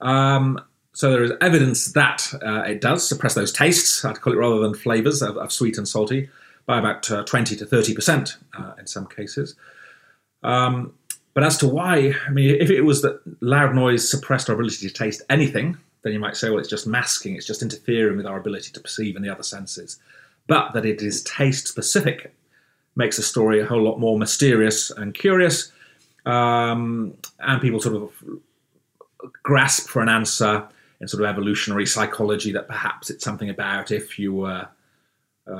[0.00, 0.60] Um,
[0.92, 4.04] so there is evidence that uh, it does suppress those tastes.
[4.04, 6.28] I'd call it rather than flavors of, of sweet and salty
[6.66, 9.56] by about uh, twenty to thirty percent uh, in some cases.
[10.42, 10.92] Um,
[11.38, 14.88] but as to why, I mean, if it was that loud noise suppressed our ability
[14.88, 18.26] to taste anything, then you might say, well, it's just masking, it's just interfering with
[18.26, 20.00] our ability to perceive in the other senses.
[20.48, 22.34] But that it is taste specific
[22.96, 25.70] makes the story a whole lot more mysterious and curious.
[26.26, 28.10] Um, and people sort of
[29.44, 30.66] grasp for an answer
[31.00, 34.66] in sort of evolutionary psychology that perhaps it's something about if you were
[35.46, 35.52] uh,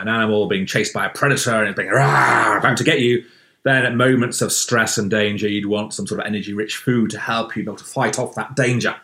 [0.00, 3.24] an animal being chased by a predator and it's being about to get you,
[3.62, 7.10] then at moments of stress and danger, you'd want some sort of energy rich food
[7.10, 8.96] to help you be able to fight off that danger.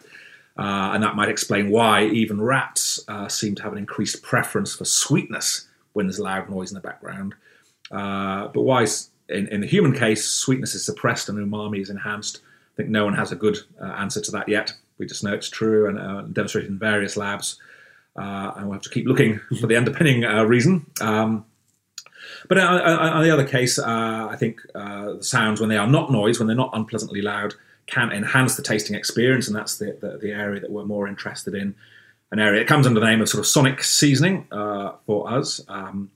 [0.59, 4.75] Uh, and that might explain why even rats uh, seem to have an increased preference
[4.75, 7.35] for sweetness when there's loud noise in the background.
[7.91, 8.87] Uh, but why,
[9.29, 12.41] in, in the human case, sweetness is suppressed and umami is enhanced?
[12.73, 14.73] I think no one has a good uh, answer to that yet.
[14.99, 17.61] We just know it's true and uh, demonstrated in various labs.
[18.19, 20.87] Uh, and we'll have to keep looking for the underpinning uh, reason.
[21.03, 21.45] Um,
[22.49, 25.77] but uh, uh, on the other case, uh, I think uh, the sounds, when they
[25.77, 27.55] are not noise, when they're not unpleasantly loud,
[27.87, 31.55] can enhance the tasting experience, and that's the, the, the area that we're more interested
[31.55, 31.75] in.
[32.33, 35.61] An area that comes under the name of sort of sonic seasoning uh, for us,
[35.69, 36.11] um,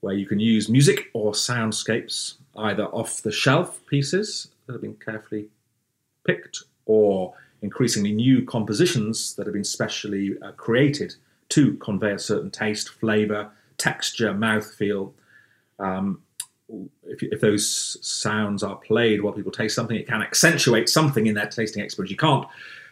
[0.00, 4.96] where you can use music or soundscapes either off the shelf pieces that have been
[4.96, 5.48] carefully
[6.26, 11.14] picked or increasingly new compositions that have been specially uh, created
[11.48, 15.12] to convey a certain taste, flavour, texture, mouthfeel.
[15.78, 16.22] Um,
[17.06, 21.34] if, if those sounds are played while people taste something, it can accentuate something in
[21.34, 22.10] their tasting experience.
[22.10, 22.46] You can't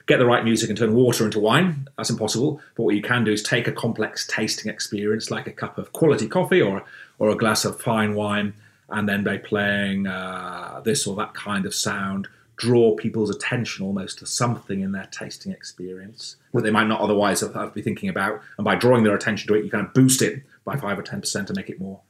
[0.06, 1.88] get the right music and turn water into wine.
[1.96, 2.60] That's impossible.
[2.76, 5.92] But what you can do is take a complex tasting experience, like a cup of
[5.92, 6.84] quality coffee or
[7.18, 8.52] or a glass of fine wine,
[8.88, 14.18] and then by playing uh, this or that kind of sound, draw people's attention almost
[14.18, 18.08] to something in their tasting experience that they might not otherwise have, have be thinking
[18.08, 18.40] about.
[18.58, 21.02] And by drawing their attention to it, you kind of boost it by five or
[21.02, 22.00] ten percent to make it more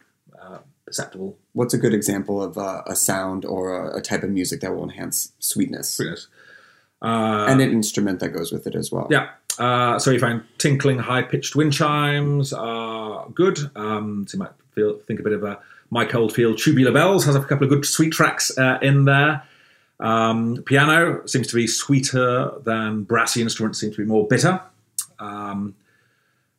[0.92, 1.37] perceptible.
[1.55, 4.74] What's a good example of uh, a sound or a, a type of music that
[4.74, 5.88] will enhance sweetness?
[5.90, 6.28] Sweetness.
[7.00, 9.09] Uh, and an instrument that goes with it as well.
[9.11, 9.31] Yeah.
[9.59, 13.59] Uh, so you find tinkling, high-pitched wind chimes are good.
[13.74, 15.59] Um, so you might feel, think a bit of a
[15.90, 19.42] Mike Oldfield, Tubular Bells has a couple of good sweet tracks uh, in there.
[20.00, 24.61] Um, piano seems to be sweeter than brassy instruments seem to be more bitter.
[25.18, 25.74] Um,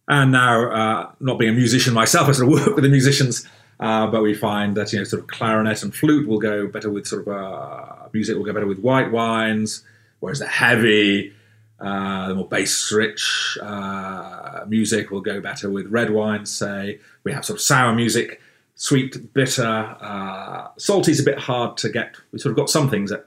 [0.08, 3.48] and now, uh, not being a musician myself, I sort of work with the musicians,
[3.84, 6.90] uh, but we find that you know, sort of clarinet and flute will go better
[6.90, 9.84] with sort of uh, music will go better with white wines,
[10.22, 11.34] whereas the heavy,
[11.82, 16.50] uh, the more bass-rich uh, music will go better with red wines.
[16.50, 18.40] Say we have sort of sour music,
[18.76, 22.16] sweet, bitter, uh, salty is a bit hard to get.
[22.32, 23.26] We sort of got some things that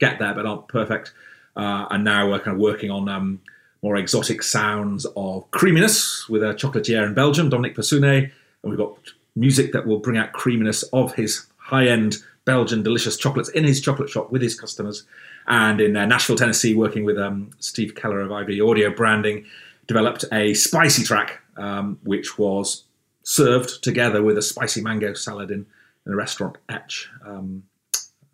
[0.00, 1.12] get there but aren't perfect,
[1.56, 3.08] and now we're kind of working on.
[3.10, 3.40] Um,
[3.82, 8.30] more exotic sounds of creaminess with a chocolatier in Belgium, Dominique Persoone,
[8.62, 8.96] and we've got
[9.36, 14.10] music that will bring out creaminess of his high-end Belgian delicious chocolates in his chocolate
[14.10, 15.04] shop with his customers.
[15.46, 19.44] And in uh, Nashville, Tennessee, working with um, Steve Keller of iV Audio Branding,
[19.86, 22.84] developed a spicy track um, which was
[23.22, 25.66] served together with a spicy mango salad in,
[26.06, 27.62] in a restaurant Etch um,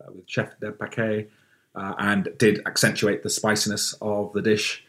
[0.01, 1.29] uh, with Chef Deb Paquette,
[1.75, 4.83] uh, and did accentuate the spiciness of the dish.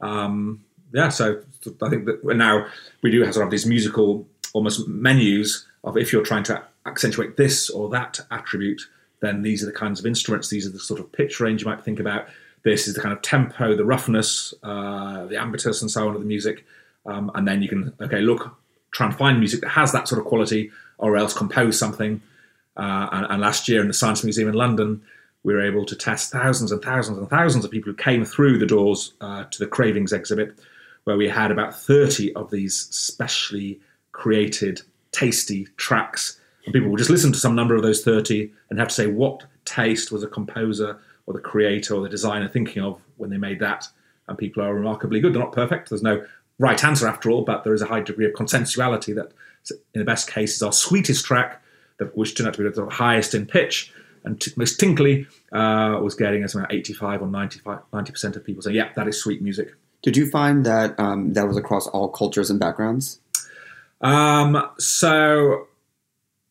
[0.00, 1.42] Um, yeah, so
[1.82, 2.66] I think that now
[3.02, 7.36] we do have sort of these musical almost menus of if you're trying to accentuate
[7.36, 8.82] this or that attribute,
[9.20, 11.68] then these are the kinds of instruments, these are the sort of pitch range you
[11.68, 12.26] might think about.
[12.62, 16.20] This is the kind of tempo, the roughness, uh, the ambitus, and so on of
[16.20, 16.64] the music.
[17.06, 18.56] Um, and then you can, okay, look,
[18.90, 22.20] try and find music that has that sort of quality, or else compose something.
[22.76, 25.02] Uh, and, and last year in the Science Museum in London,
[25.44, 28.58] we were able to test thousands and thousands and thousands of people who came through
[28.58, 30.58] the doors uh, to the Cravings exhibit,
[31.04, 33.80] where we had about 30 of these specially
[34.12, 34.82] created,
[35.12, 36.40] tasty tracks.
[36.64, 39.06] And people will just listen to some number of those 30 and have to say
[39.06, 43.38] what taste was a composer or the creator or the designer thinking of when they
[43.38, 43.88] made that.
[44.26, 45.32] And people are remarkably good.
[45.32, 45.88] They're not perfect.
[45.88, 46.24] There's no
[46.58, 49.32] right answer after all, but there is a high degree of consensuality that,
[49.94, 51.62] in the best case, is our sweetest track,
[52.14, 53.92] which turned out to be the highest in pitch
[54.24, 58.62] and t- most tinkly uh, was getting us around 85 or 95, 90% of people
[58.62, 59.72] saying, yeah, that is sweet music.
[60.02, 63.20] Did you find that um, that was across all cultures and backgrounds?
[64.00, 65.68] Um, so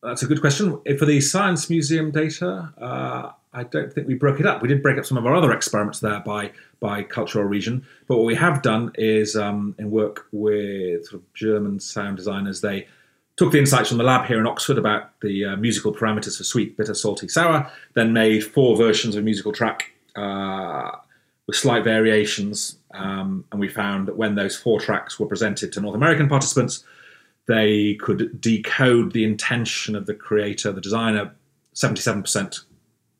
[0.02, 0.80] that's a good question.
[0.98, 4.62] For the Science Museum data, uh, I don't think we broke it up.
[4.62, 7.84] We did break up some of our other experiments there by by cultural region.
[8.06, 12.60] But what we have done is um, in work with sort of German sound designers,
[12.60, 12.86] they
[13.36, 16.44] took the insights from the lab here in Oxford about the uh, musical parameters for
[16.44, 20.90] sweet, bitter, salty, sour, then made four versions of a musical track uh,
[21.46, 22.76] with slight variations.
[22.92, 26.84] Um, and we found that when those four tracks were presented to North American participants,
[27.48, 31.34] they could decode the intention of the creator, the designer,
[31.74, 32.60] 77%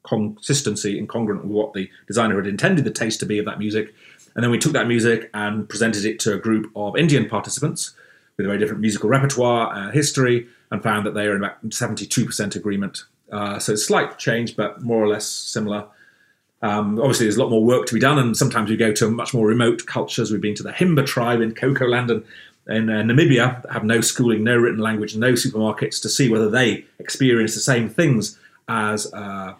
[0.04, 3.58] consistency and congruent with what the designer had intended the taste to be of that
[3.58, 3.94] music.
[4.34, 7.94] And then we took that music and presented it to a group of Indian participants
[8.36, 11.62] with a very different musical repertoire and history, and found that they are in about
[11.68, 13.04] 72% agreement.
[13.32, 15.86] Uh, so it's slight change, but more or less similar.
[16.62, 19.10] Um, obviously, there's a lot more work to be done, and sometimes we go to
[19.10, 20.30] much more remote cultures.
[20.30, 22.24] We've been to the Himba tribe in Kaokoland and
[22.68, 26.84] in uh, Namibia have no schooling, no written language, no supermarkets to see whether they
[26.98, 28.38] experience the same things
[28.68, 29.54] as uh,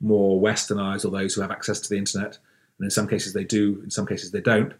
[0.00, 2.38] more westernized or those who have access to the internet.
[2.78, 4.72] And in some cases they do, in some cases they don't.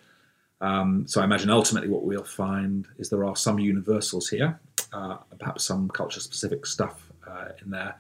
[0.61, 4.59] Um, so I imagine ultimately what we'll find is there are some universals here,
[4.93, 7.95] uh, perhaps some culture specific stuff uh, in there.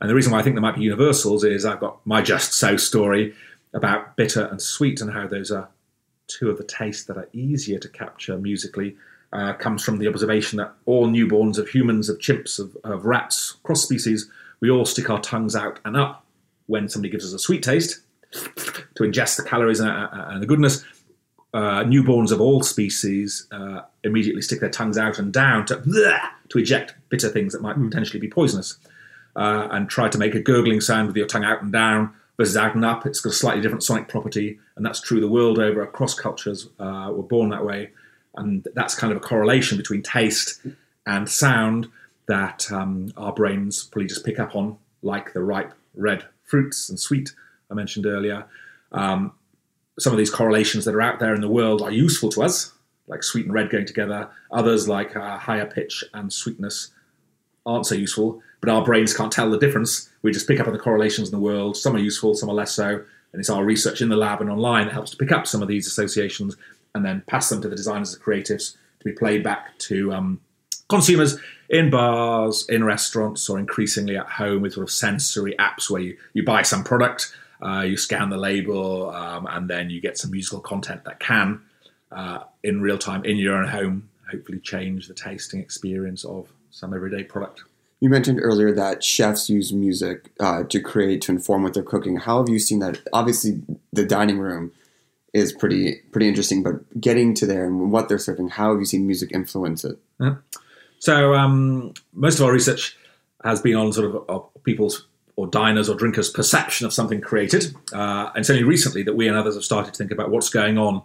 [0.00, 2.54] And the reason why I think there might be universals is I've got my Just
[2.54, 3.34] So story
[3.74, 5.68] about bitter and sweet and how those are
[6.26, 8.96] two of the tastes that are easier to capture musically.
[9.32, 13.52] Uh, comes from the observation that all newborns of humans, of chimps, of, of rats,
[13.62, 14.28] cross species,
[14.58, 16.26] we all stick our tongues out and up
[16.66, 18.00] when somebody gives us a sweet taste
[18.32, 20.84] to ingest the calories and, and the goodness.
[21.52, 25.74] Uh, newborns of all species uh, immediately stick their tongues out and down to
[26.48, 28.78] to eject bitter things that might potentially be poisonous,
[29.34, 32.56] uh, and try to make a gurgling sound with your tongue out and down versus
[32.56, 33.04] out and up.
[33.04, 35.82] It's got a slightly different sonic property, and that's true the world over.
[35.82, 37.90] Across cultures, uh, we're born that way,
[38.36, 40.60] and that's kind of a correlation between taste
[41.06, 41.88] and sound
[42.26, 46.98] that um, our brains probably just pick up on, like the ripe red fruits and
[46.98, 47.32] sweet
[47.70, 48.44] I mentioned earlier.
[48.92, 49.32] Um,
[49.98, 52.72] some of these correlations that are out there in the world are useful to us,
[53.06, 54.28] like sweet and red going together.
[54.50, 56.90] Others, like uh, higher pitch and sweetness,
[57.66, 60.08] aren't so useful, but our brains can't tell the difference.
[60.22, 61.76] We just pick up on the correlations in the world.
[61.76, 63.04] Some are useful, some are less so.
[63.32, 65.62] And it's our research in the lab and online that helps to pick up some
[65.62, 66.56] of these associations
[66.94, 70.40] and then pass them to the designers and creatives to be played back to um,
[70.88, 71.38] consumers
[71.68, 76.16] in bars, in restaurants, or increasingly at home with sort of sensory apps where you,
[76.34, 77.32] you buy some product,
[77.62, 81.60] uh, you scan the label, um, and then you get some musical content that can,
[82.10, 86.92] uh, in real time, in your own home, hopefully change the tasting experience of some
[86.92, 87.62] everyday product.
[88.00, 92.16] You mentioned earlier that chefs use music uh, to create, to inform what they're cooking.
[92.16, 93.00] How have you seen that?
[93.12, 93.60] Obviously,
[93.92, 94.72] the dining room
[95.32, 98.86] is pretty pretty interesting, but getting to there and what they're serving, how have you
[98.86, 99.98] seen music influence it?
[100.18, 100.36] Yeah.
[100.98, 102.96] So um, most of our research
[103.44, 105.06] has been on sort of uh, people's
[105.36, 109.28] or diners or drinkers' perception of something created, uh, and it's only recently that we
[109.28, 111.02] and others have started to think about what's going on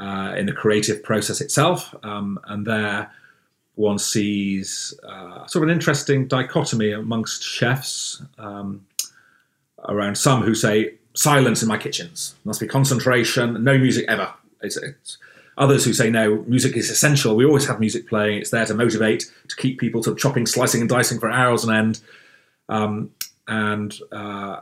[0.00, 3.10] uh, in the creative process itself, um, and there
[3.74, 8.86] one sees uh, sort of an interesting dichotomy amongst chefs um,
[9.88, 14.32] around some who say silence in my kitchens must be concentration, no music ever.
[14.62, 15.18] It's, it's,
[15.58, 17.36] others who say no, music is essential.
[17.36, 18.38] We always have music playing.
[18.38, 21.62] It's there to motivate, to keep people sort of chopping, slicing, and dicing for hours
[21.66, 22.00] on end.
[22.70, 23.10] Um,
[23.46, 24.60] and uh,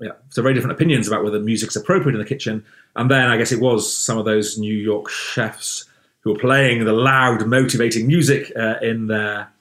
[0.00, 2.64] yeah, so very different opinions about whether music's appropriate in the kitchen.
[2.96, 5.84] And then I guess it was some of those New York chefs
[6.20, 9.52] who were playing the loud, motivating music uh, in their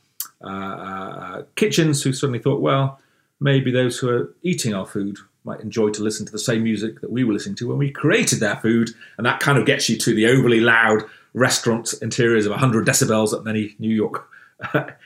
[0.41, 2.97] uh, uh, kitchens who suddenly thought, well,
[3.41, 7.01] maybe those who are eating our food might enjoy to listen to the same music
[7.01, 8.91] that we were listening to when we created their food.
[9.17, 13.31] And that kind of gets you to the overly loud restaurant interiors of 100 decibels
[13.31, 14.27] that many New York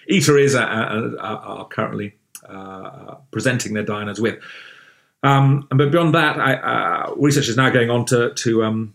[0.09, 2.15] eateries are, are, are currently
[2.47, 4.39] uh, presenting their diners with.
[5.21, 8.93] Um, but beyond that, I, uh, research is now going on to to um,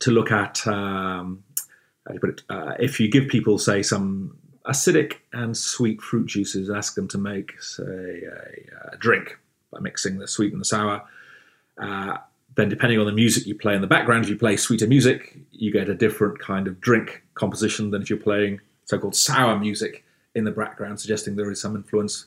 [0.00, 1.42] to look at um,
[2.10, 7.08] it, uh, if you give people, say, some acidic and sweet fruit juices, ask them
[7.08, 9.38] to make, say, a, a drink
[9.74, 11.02] by mixing the sweet and the sour.
[11.78, 12.16] Uh,
[12.56, 15.36] then, depending on the music you play in the background, if you play sweeter music,
[15.50, 20.04] you get a different kind of drink composition than if you're playing so-called sour music
[20.34, 22.26] in the background, suggesting there is some influence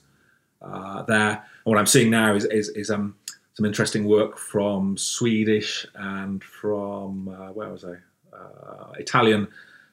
[0.61, 1.29] uh, there.
[1.29, 3.15] And what I'm seeing now is, is, is um,
[3.53, 7.95] some interesting work from Swedish and from uh, where was I?
[8.35, 9.47] Uh, Italian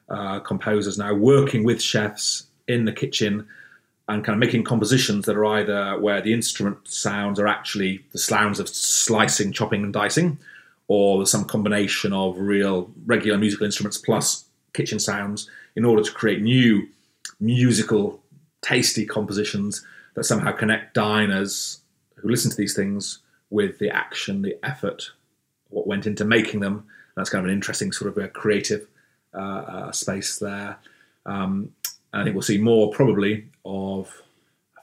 [0.09, 3.47] uh, composers now working with chefs in the kitchen
[4.07, 8.19] and kind of making compositions that are either where the instrument sounds are actually the
[8.19, 10.37] sounds of slicing, chopping, and dicing,
[10.87, 16.41] or some combination of real regular musical instruments plus kitchen sounds in order to create
[16.41, 16.87] new
[17.39, 18.21] musical,
[18.61, 19.83] tasty compositions
[20.13, 21.79] that somehow connect diners
[22.15, 25.11] who listen to these things with the action, the effort,
[25.69, 26.85] what went into making them.
[27.15, 28.87] That's kind of an interesting sort of a creative
[29.33, 30.77] uh, uh, space there.
[31.25, 31.71] Um,
[32.13, 34.21] I think we'll see more probably of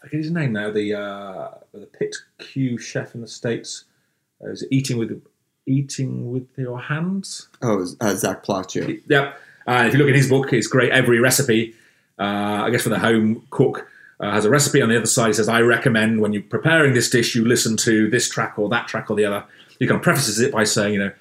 [0.02, 0.70] I forget his name now.
[0.70, 3.84] The uh, the Pit Q chef in the states
[4.42, 5.22] uh, is eating with
[5.66, 7.48] eating with your hands.
[7.62, 9.00] Oh, uh, Zak Pelaccio.
[9.08, 9.38] Yep.
[9.66, 10.90] Uh, if you look at his book, it's great.
[10.90, 11.74] Every recipe,
[12.18, 15.28] uh, I guess, for the home cook uh, has a recipe on the other side.
[15.28, 18.68] He says, "I recommend when you're preparing this dish, you listen to this track or
[18.70, 19.44] that track or the other."
[19.78, 21.12] He kind of prefaces it by saying, "You know,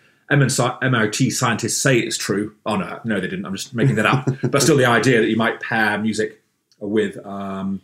[0.81, 2.55] MIT scientists say it's true.
[2.65, 3.45] Oh no, no, they didn't.
[3.45, 4.27] I'm just making that up.
[4.51, 6.40] but still, the idea that you might pair music
[6.81, 7.81] with um,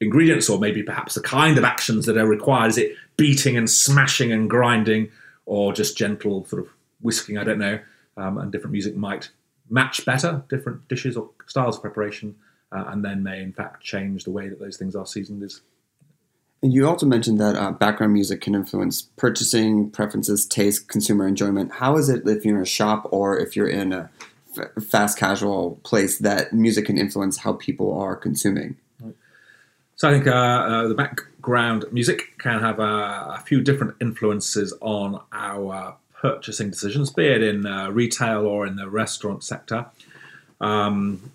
[0.00, 3.68] ingredients, or maybe perhaps the kind of actions that are required, is it beating and
[3.68, 5.10] smashing and grinding,
[5.46, 6.68] or just gentle sort of
[7.00, 7.38] whisking.
[7.38, 7.78] I don't know.
[8.16, 9.30] Um, and different music might
[9.68, 12.36] match better different dishes or styles of preparation,
[12.72, 15.42] uh, and then may in fact change the way that those things are seasoned.
[15.42, 15.60] Is
[16.62, 21.72] And you also mentioned that uh, background music can influence purchasing preferences, taste, consumer enjoyment.
[21.72, 24.10] How is it if you're in a shop or if you're in a
[24.58, 28.76] f- fast casual place that music can influence how people are consuming?
[29.96, 34.74] So I think uh, uh, the background music can have uh, a few different influences
[34.82, 39.86] on our purchasing decisions, be it in uh, retail or in the restaurant sector,
[40.60, 41.32] um,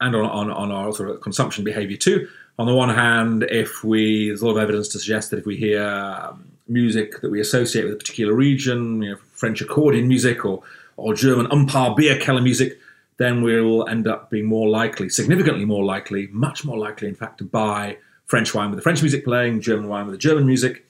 [0.00, 2.28] and on, on, on our sort of consumption behaviour too.
[2.58, 5.46] On the one hand, if we there's a lot of evidence to suggest that if
[5.46, 10.08] we hear um, music that we associate with a particular region, you know, French accordion
[10.08, 10.62] music or
[11.02, 12.78] or German Umpar beer Keller music,
[13.18, 17.38] then we'll end up being more likely, significantly more likely, much more likely, in fact,
[17.38, 17.96] to buy
[18.26, 20.86] French wine with the French music playing, German wine with the German music.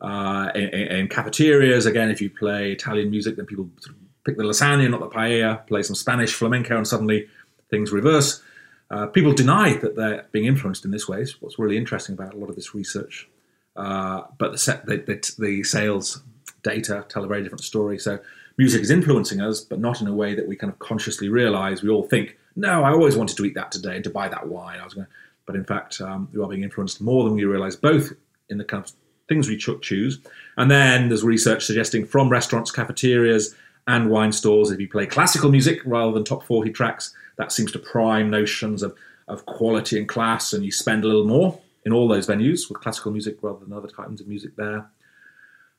[0.00, 4.36] Uh, in, in- cafeterias, again, if you play Italian music, then people sort of pick
[4.36, 7.28] the lasagna, not the paella, play some Spanish flamenco, and suddenly
[7.68, 8.42] things reverse.
[8.90, 11.20] Uh, people deny that they're being influenced in this way.
[11.20, 13.28] Is what's really interesting about a lot of this research.
[13.76, 16.22] Uh, but the, set, the, the, the sales
[16.62, 17.98] data tell a very different story.
[17.98, 18.18] So
[18.58, 21.82] music is influencing us, but not in a way that we kind of consciously realize.
[21.82, 24.48] We all think, no, I always wanted to eat that today and to buy that
[24.48, 24.78] wine.
[24.80, 25.12] I was going, to...
[25.46, 28.12] but in fact, um, we are being influenced more than we realize, both
[28.48, 28.92] in the kind of
[29.28, 30.18] things we choose,
[30.56, 33.54] and then there's research suggesting from restaurants, cafeterias,
[33.86, 37.72] and wine stores, if you play classical music rather than top 40 tracks, that seems
[37.72, 38.94] to prime notions of,
[39.28, 42.80] of quality and class, and you spend a little more in all those venues with
[42.80, 44.86] classical music rather than other kinds of music there.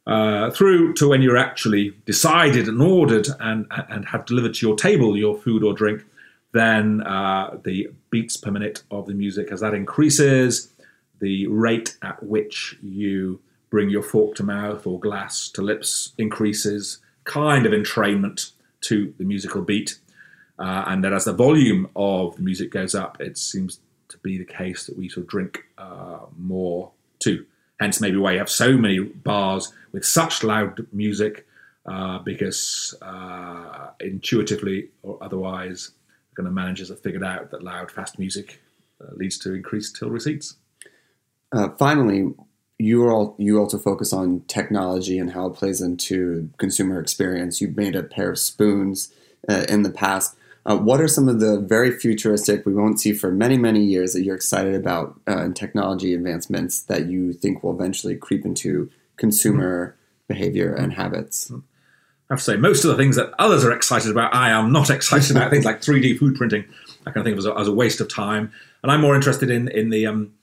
[0.08, 4.76] Uh, through to when you're actually decided and ordered and, and have delivered to your
[4.76, 6.04] table your food or drink,
[6.54, 10.74] then uh, the beats per minute of the music, as that increases,
[11.20, 13.40] the rate at which you
[13.70, 19.24] bring your fork to mouth or glass to lips increases, kind of entrainment to the
[19.24, 20.00] musical beat.
[20.60, 23.80] Uh, and then as the volume of the music goes up, it seems
[24.10, 27.46] to be the case that we sort of drink uh, more too.
[27.82, 31.48] Hence, maybe why you have so many bars with such loud music,
[31.88, 35.90] uh, because uh, intuitively or otherwise,
[36.30, 38.62] the kind of managers have figured out that loud, fast music
[39.02, 40.58] uh, leads to increased till receipts.
[41.52, 42.32] Uh, finally,
[42.78, 47.62] you all you also focus on technology and how it plays into consumer experience.
[47.62, 49.12] You've made a pair of spoons
[49.50, 50.36] uh, in the past.
[50.66, 54.14] Uh, what are some of the very futuristic we won't see for many many years
[54.14, 58.90] that you're excited about uh, in technology advancements that you think will eventually creep into
[59.18, 59.96] consumer
[60.28, 61.52] behavior and habits?
[61.52, 64.72] I have to say, most of the things that others are excited about, I am
[64.72, 65.50] not excited about.
[65.50, 66.64] Things like 3D food printing,
[67.06, 68.52] I kind of think of as a, as a waste of time.
[68.84, 70.34] And I'm more interested in in the um,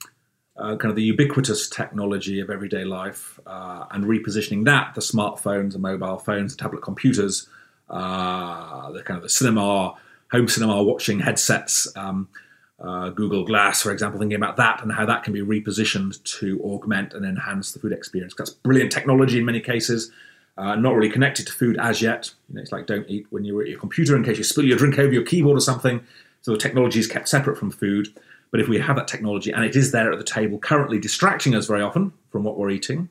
[0.58, 5.72] uh, kind of the ubiquitous technology of everyday life uh, and repositioning that, the smartphones,
[5.72, 7.48] the mobile phones, the tablet computers,
[7.88, 9.94] uh, the kind of the cinema,
[10.30, 12.28] home cinema watching headsets, um,
[12.80, 16.60] uh, Google Glass, for example, thinking about that and how that can be repositioned to
[16.62, 18.34] augment and enhance the food experience.
[18.36, 20.10] That's brilliant technology in many cases.
[20.56, 22.32] Uh, not really connected to food as yet.
[22.48, 24.64] You know, it's like don't eat when you're at your computer in case you spill
[24.64, 26.04] your drink over your keyboard or something.
[26.42, 28.08] So the technology is kept separate from food.
[28.50, 31.54] But if we have that technology and it is there at the table, currently distracting
[31.54, 33.08] us very often from what we're eating,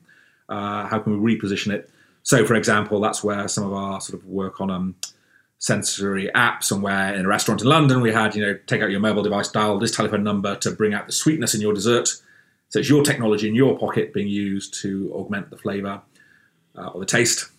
[0.48, 1.90] uh, how can we reposition it?
[2.22, 4.94] So, for example, that's where some of our sort of work on um,
[5.58, 9.00] sensory app somewhere in a restaurant in London we had, you know, take out your
[9.00, 12.08] mobile device, dial this telephone number to bring out the sweetness in your dessert.
[12.70, 16.02] So it's your technology in your pocket being used to augment the flavour
[16.76, 17.50] uh, or the taste.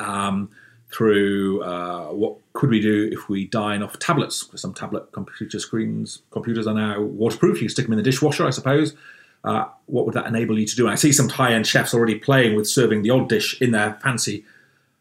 [0.00, 0.50] Um,
[0.90, 4.44] through uh, what could we do if we dine off tablets?
[4.44, 7.60] Because some tablet computer screens, computers are now waterproof.
[7.60, 8.94] You stick them in the dishwasher, I suppose.
[9.44, 10.86] Uh, what would that enable you to do?
[10.86, 13.94] And I see some high-end chefs already playing with serving the odd dish in their
[14.02, 14.44] fancy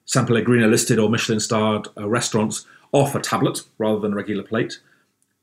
[0.07, 4.43] San Pellegrino listed or Michelin starred uh, restaurants off a tablet rather than a regular
[4.43, 4.79] plate.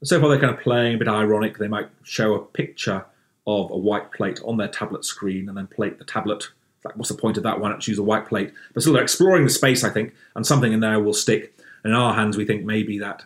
[0.03, 1.59] So far, they're kind of playing a bit ironic.
[1.59, 3.05] They might show a picture
[3.47, 6.49] of a white plate on their tablet screen and then plate the tablet
[6.85, 7.61] like, what's the point of that?
[7.61, 8.53] Why not choose a white plate?
[8.73, 11.57] But still, they're exploring the space, I think, and something in there will stick.
[11.83, 13.25] And in our hands, we think maybe that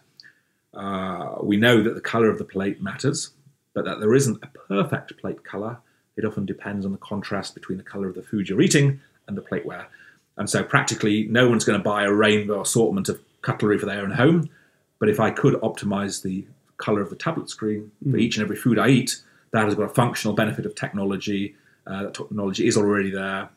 [0.74, 3.30] uh, we know that the colour of the plate matters,
[3.74, 5.78] but that there isn't a perfect plate colour.
[6.16, 9.36] It often depends on the contrast between the colour of the food you're eating and
[9.36, 9.86] the plateware.
[10.38, 14.00] And so, practically, no one's going to buy a rainbow assortment of cutlery for their
[14.00, 14.48] own home.
[14.98, 16.46] But if I could optimize the
[16.78, 19.20] colour of the tablet screen for each and every food I eat,
[19.50, 21.54] that has got a functional benefit of technology
[21.86, 23.48] uh, that technology is already there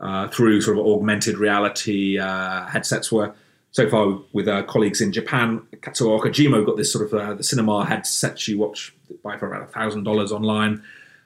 [0.00, 3.10] uh, through sort of augmented reality uh, headsets.
[3.10, 3.34] Were
[3.72, 7.44] so far with our colleagues in Japan, Katsuo Okajima got this sort of uh, the
[7.44, 10.82] cinema headset you watch buy for about thousand dollars online.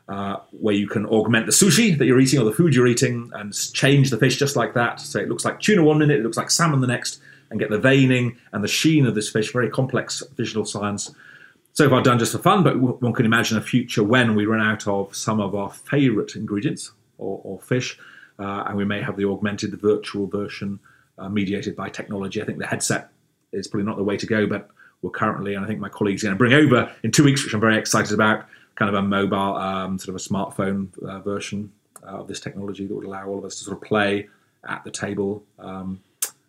[0.08, 3.30] Uh, where you can augment the sushi that you're eating or the food you're eating
[3.34, 5.00] and change the fish just like that.
[5.00, 7.70] So it looks like tuna one minute, it looks like salmon the next, and get
[7.70, 9.52] the veining and the sheen of this fish.
[9.52, 11.14] Very complex visual science.
[11.72, 14.62] So far done just for fun, but one can imagine a future when we run
[14.62, 17.98] out of some of our favourite ingredients or, or fish,
[18.38, 20.80] uh, and we may have the augmented, the virtual version
[21.18, 22.40] uh, mediated by technology.
[22.40, 23.10] I think the headset
[23.52, 24.70] is probably not the way to go, but
[25.02, 27.52] we're currently, and I think my colleagues going to bring over in two weeks, which
[27.52, 28.46] I'm very excited about,
[28.76, 31.72] kind of a mobile, um, sort of a smartphone uh, version
[32.04, 34.28] uh, of this technology that would allow all of us to sort of play
[34.68, 36.00] at the table, um,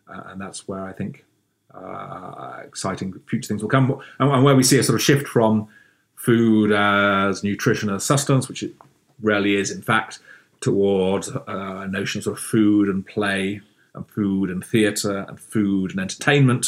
[0.07, 1.25] uh, and that's where I think
[1.73, 5.67] uh, exciting future things will come, and, where we see a sort of shift from
[6.15, 8.73] food as nutrition as sustenance, which it
[9.21, 10.19] rarely is, in fact,
[10.59, 13.61] towards a notion of sort of food and play,
[13.93, 16.65] and food and theatre, and food and entertainment,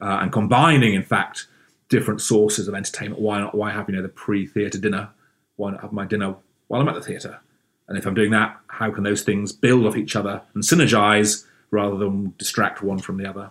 [0.00, 1.46] uh, and combining, in fact,
[1.88, 3.20] different sources of entertainment.
[3.20, 3.54] Why not?
[3.54, 5.10] Why have you know the pre-theatre dinner?
[5.56, 6.36] Why not have my dinner
[6.68, 7.40] while I'm at the theatre?
[7.88, 11.44] And if I'm doing that, how can those things build off each other and synergize
[11.70, 13.50] rather than distract one from the other?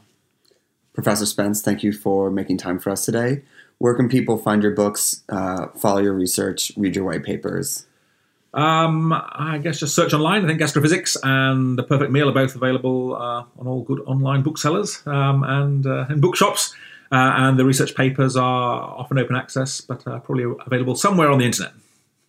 [0.93, 3.43] Professor Spence, thank you for making time for us today.
[3.79, 7.85] Where can people find your books, uh, follow your research, read your white papers?
[8.53, 10.45] Um, I guess just search online.
[10.45, 14.43] I think Gastrophysics and The Perfect Meal are both available uh, on all good online
[14.43, 16.75] booksellers um, and uh, in bookshops.
[17.13, 21.37] Uh, and the research papers are often open access, but uh, probably available somewhere on
[21.37, 21.71] the internet.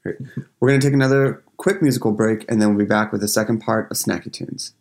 [0.03, 0.17] Great.
[0.61, 3.29] We're going to take another quick musical break, and then we'll be back with the
[3.29, 4.75] second part of Snacky Tunes.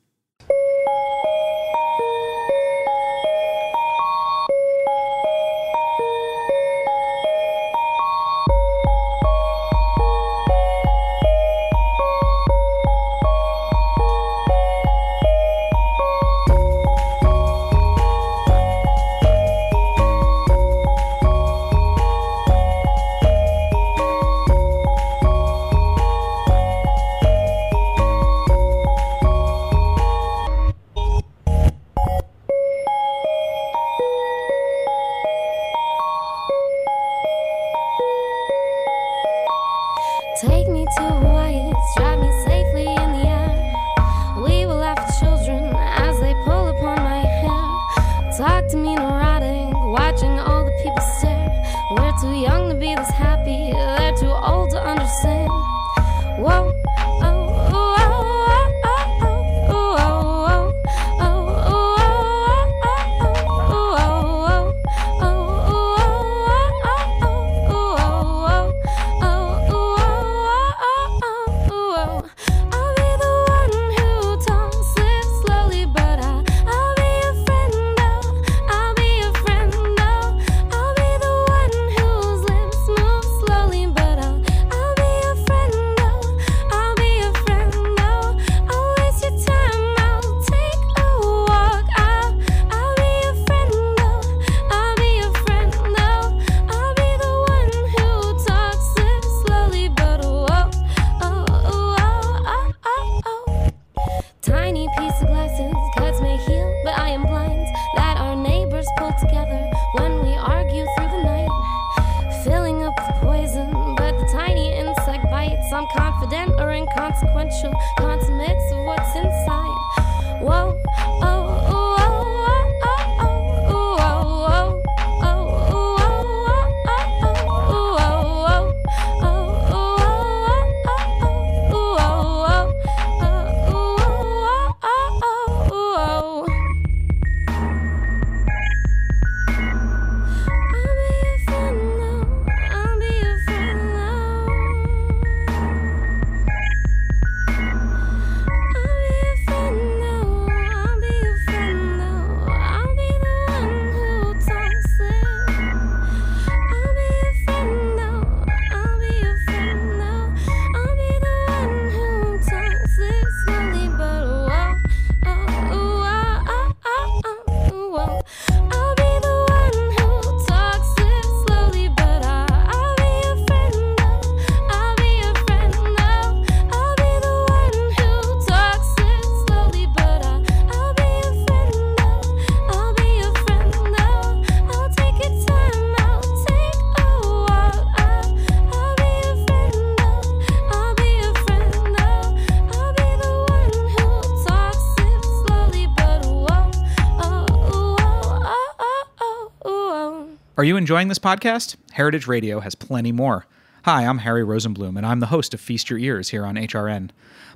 [200.63, 201.75] Are you enjoying this podcast?
[201.91, 203.45] Heritage Radio has plenty more.
[203.83, 207.09] Hi, I'm Harry Rosenblum, and I'm the host of Feast Your Ears here on HRN.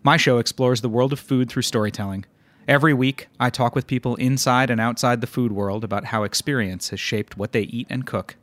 [0.03, 2.25] My show explores the world of food through storytelling.
[2.67, 6.89] Every week, I talk with people inside and outside the food world about how experience
[6.89, 8.35] has shaped what they eat and cook.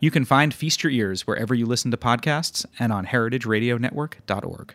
[0.00, 4.74] You can find Feast Your Ears wherever you listen to podcasts and on heritageradionetwork.org.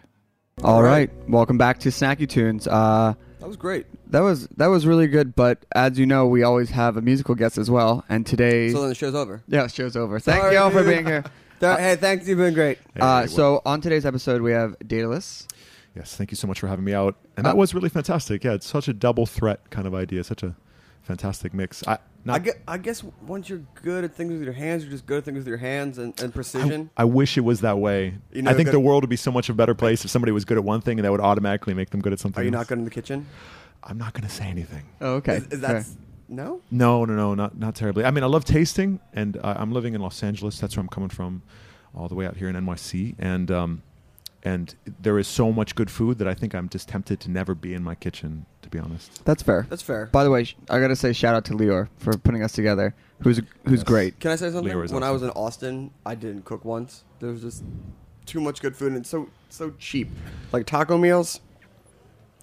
[0.64, 2.68] All right, welcome back to Snacky Tunes.
[2.68, 3.86] Uh, That was great.
[4.12, 7.36] that was that was really good, but as you know, we always have a musical
[7.36, 9.42] guest as well, and today, So then the show's over.
[9.48, 10.20] yeah, the show's over.
[10.20, 10.88] Thank Sorry, you all for dude.
[10.94, 11.24] being here.
[11.60, 12.28] Th- hey, thanks.
[12.28, 12.80] You've been great.
[13.00, 15.48] Uh, so on today's episode, we have Daedalus.
[15.96, 17.16] Yes, thank you so much for having me out.
[17.38, 18.44] And Uh, that was really fantastic.
[18.44, 20.56] Yeah, it's such a double threat kind of idea, such a
[21.04, 21.86] fantastic mix.
[21.88, 24.92] I, not, I, guess, I guess once you're good at things with your hands, you're
[24.92, 26.90] just good at things with your hands and, and precision.
[26.96, 28.14] I wish it was that way.
[28.32, 30.12] You know, I think good- the world would be so much a better place if
[30.12, 32.42] somebody was good at one thing and that would automatically make them good at something
[32.42, 32.62] Are you else.
[32.62, 33.26] not good in the kitchen?
[33.84, 34.84] I'm not going to say anything.
[35.02, 35.38] Oh, okay.
[35.38, 35.86] Is, is that
[36.30, 36.62] no?
[36.70, 38.06] No, no, no, not not terribly.
[38.06, 40.60] I mean, I love tasting, and uh, I'm living in Los Angeles.
[40.60, 41.42] That's where I'm coming from,
[41.96, 43.82] all the way out here in NYC, and um,
[44.44, 47.54] and there is so much good food that I think I'm just tempted to never
[47.56, 48.46] be in my kitchen.
[48.64, 49.66] To be honest, That's fair.
[49.70, 50.06] That's fair.
[50.12, 52.94] By the way, sh- I gotta say shout out to Lior for putting us together.
[53.22, 53.84] Who's who's Yes.
[53.84, 54.20] great.
[54.20, 54.72] Can I say something?
[54.72, 55.14] Leroy's when I awesome.
[55.14, 57.04] was in Austin, I didn't cook once.
[57.20, 57.64] There was just
[58.26, 60.10] too much good food and it's so so cheap.
[60.52, 61.42] Like taco meals.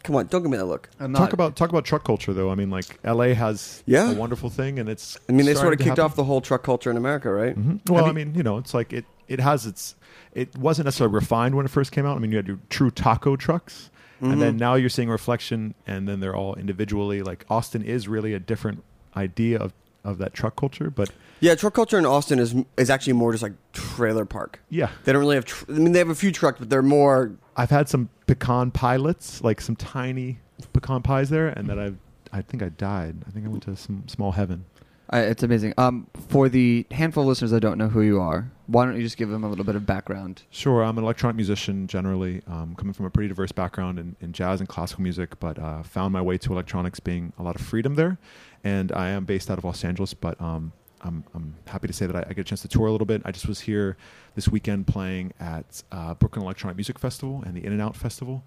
[0.04, 0.88] Come on, don't give me that look.
[1.00, 2.50] I'm talk about talk about truck culture though.
[2.50, 4.12] I mean, like LA has Yeah.
[4.12, 5.18] a wonderful thing, and it's.
[5.28, 6.04] I mean, they sort of kicked happen.
[6.04, 7.56] off the whole truck culture in America, right?
[7.58, 7.80] Mhm.
[7.90, 9.04] Well, I mean, you know, it's like it.
[9.26, 9.96] It has its.
[10.34, 12.16] It wasn't necessarily refined when it first came out.
[12.16, 14.60] I mean, you had your true taco trucks, and then Mhm.
[14.60, 17.22] now you're seeing reflection, and then they're all individually.
[17.22, 18.82] Like Austin is really a different
[19.16, 19.72] idea of
[20.04, 21.10] of that truck culture, but
[21.40, 24.60] Yeah, truck culture in Austin is is actually more just like trailer park.
[24.70, 25.44] yeah, They don't really have.
[25.44, 27.32] Tr- I mean, they have a few trucks, but they're more.
[27.56, 30.38] I've had some pecan pilots, like some tiny
[30.72, 33.16] pecan pies there, and then I, I think I died.
[33.26, 34.64] I think I went to some small heaven.
[35.12, 35.74] Uh, it's amazing.
[35.76, 39.02] Um, for the handful of listeners that don't know who you are, why don't you
[39.02, 40.42] just give them a little bit of background?
[40.50, 44.34] Sure, I'm an electronic musician generally, um, coming from a pretty diverse background in, in
[44.34, 47.62] jazz and classical music, but uh, found my way to electronics being a lot of
[47.62, 48.18] freedom there.
[48.62, 52.06] And I am based out of Los Angeles, but um, I'm, I'm happy to say
[52.06, 53.22] that I, I get a chance to tour a little bit.
[53.24, 53.96] I just was here
[54.34, 58.44] this weekend playing at uh, Brooklyn Electronic Music Festival and the In and Out Festival,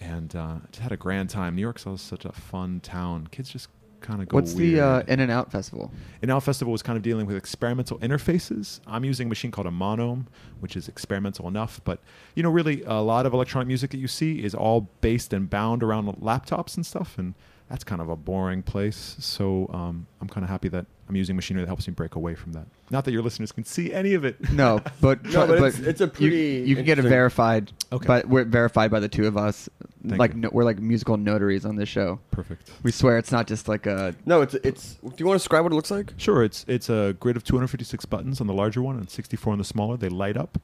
[0.00, 1.56] and uh, just had a grand time.
[1.56, 3.26] New York's always such a fun town.
[3.30, 3.68] Kids just
[4.00, 4.78] kind of go What's weird.
[4.78, 5.92] the uh, In and Out Festival?
[6.22, 8.80] In Out Festival was kind of dealing with experimental interfaces.
[8.86, 10.26] I'm using a machine called a Monome,
[10.60, 12.00] which is experimental enough, but
[12.34, 15.48] you know, really a lot of electronic music that you see is all based and
[15.50, 17.34] bound around laptops and stuff, and
[17.68, 19.16] that's kind of a boring place.
[19.18, 22.34] So um, I'm kind of happy that I'm using machinery that helps me break away
[22.34, 22.66] from that.
[22.90, 24.52] Not that your listeners can see any of it.
[24.52, 27.72] No, but No, but it's- it's a pretty You, can get it verified.
[27.92, 28.06] Okay.
[28.06, 29.68] but we're verified by the two of us.
[30.06, 32.20] Thank like no, we're like musical notaries on this show.
[32.30, 32.70] Perfect.
[32.82, 34.14] We swear it's not just like a.
[34.26, 34.94] No, it's it's.
[34.94, 36.14] Do you want to describe what it looks like?
[36.18, 39.58] Sure, it's it's a grid of 256 buttons on the larger one and 64 on
[39.58, 39.96] the smaller.
[39.96, 40.58] They light up,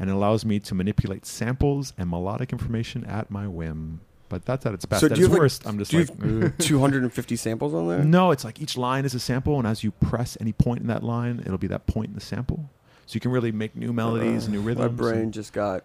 [0.00, 4.00] and it allows me to manipulate samples and melodic information at my whim.
[4.28, 5.00] But that's at its best.
[5.00, 7.72] So at do you its have, like- worst, I'm just do you have 250 samples
[7.74, 8.04] on there?
[8.04, 8.30] no.
[8.30, 11.02] It's like each line is a sample, and as you press any point in that
[11.02, 12.68] line, it'll be that point in the sample.
[13.06, 14.90] So you can really make new melodies and new Uh, rhythms.
[14.92, 15.84] My brain and- just got.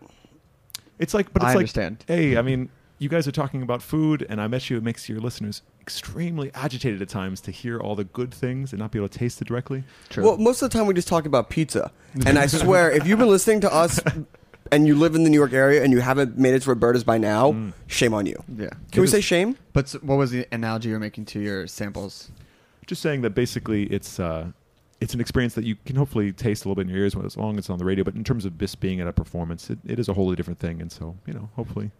[0.99, 2.03] It's like, but it's I like, understand.
[2.07, 2.69] hey, I mean,
[2.99, 6.51] you guys are talking about food, and I bet you it makes your listeners extremely
[6.53, 9.41] agitated at times to hear all the good things and not be able to taste
[9.41, 9.83] it directly.
[10.09, 10.23] True.
[10.23, 11.91] Well, most of the time we just talk about pizza,
[12.25, 13.99] and I swear, if you've been listening to us
[14.73, 17.03] and you live in the New York area and you haven't made it to Roberta's
[17.03, 17.73] by now, Mm.
[17.87, 18.43] shame on you.
[18.57, 18.69] yeah.
[18.91, 19.55] Can we say shame?
[19.73, 22.31] But s- what was the analogy you're making to your samples?
[22.85, 24.51] just saying that basically it's uh,
[24.99, 27.37] it's an experience that you can hopefully taste a little bit in your ears as
[27.37, 28.03] long as it's on the radio.
[28.03, 30.59] But in terms of this being at a performance, it, it is a wholly different
[30.59, 30.81] thing.
[30.81, 31.91] And so you know, hopefully,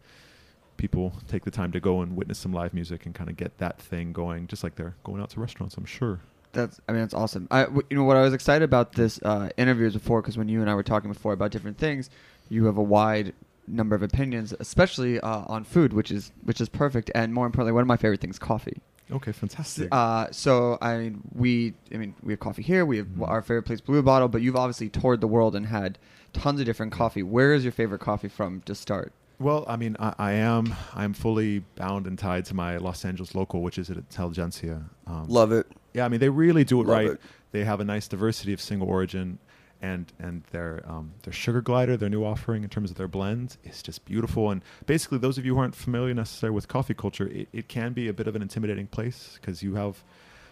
[0.78, 3.58] people take the time to go and witness some live music and kind of get
[3.60, 5.76] that thing going, just like they're going out to restaurants.
[5.78, 6.20] I'm sure.
[6.52, 7.48] That's I mean that's awesome.
[7.50, 10.38] I w- you know what I was excited about this uh, interview is before because
[10.38, 12.10] when you and I were talking before about different things,
[12.54, 13.34] you have a wide
[13.68, 17.10] number of opinions, especially uh, on food, which is which is perfect.
[17.16, 18.78] And more importantly, one of my favorite things, coffee.
[19.12, 19.90] Okay, fantastic.
[19.92, 22.86] Uh, so I mean, we I mean we have coffee here.
[22.86, 23.24] We have Mm-hmm.
[23.24, 24.28] our favorite place, Blue Bottle.
[24.28, 25.98] But you've obviously toured the world and had
[26.34, 27.24] tons of different coffee.
[27.24, 29.12] Where is your favorite coffee from to start?
[29.40, 33.36] Well, I mean, I, I am I'm fully bound and tied to my Los Angeles
[33.36, 34.84] local, which is at Intelligentsia.
[35.08, 35.68] Um, Love it.
[35.94, 37.08] Yeah, I mean, they really do it Love right.
[37.12, 37.22] it.
[37.52, 39.38] They have a nice diversity of single origin,
[39.84, 43.58] and and their um, their sugar glider, their new offering in terms of their blends
[43.64, 44.50] is just beautiful.
[44.50, 47.94] And basically, those of you who aren't familiar necessarily with coffee culture, it, it can
[47.94, 50.04] be a bit of an intimidating place because you have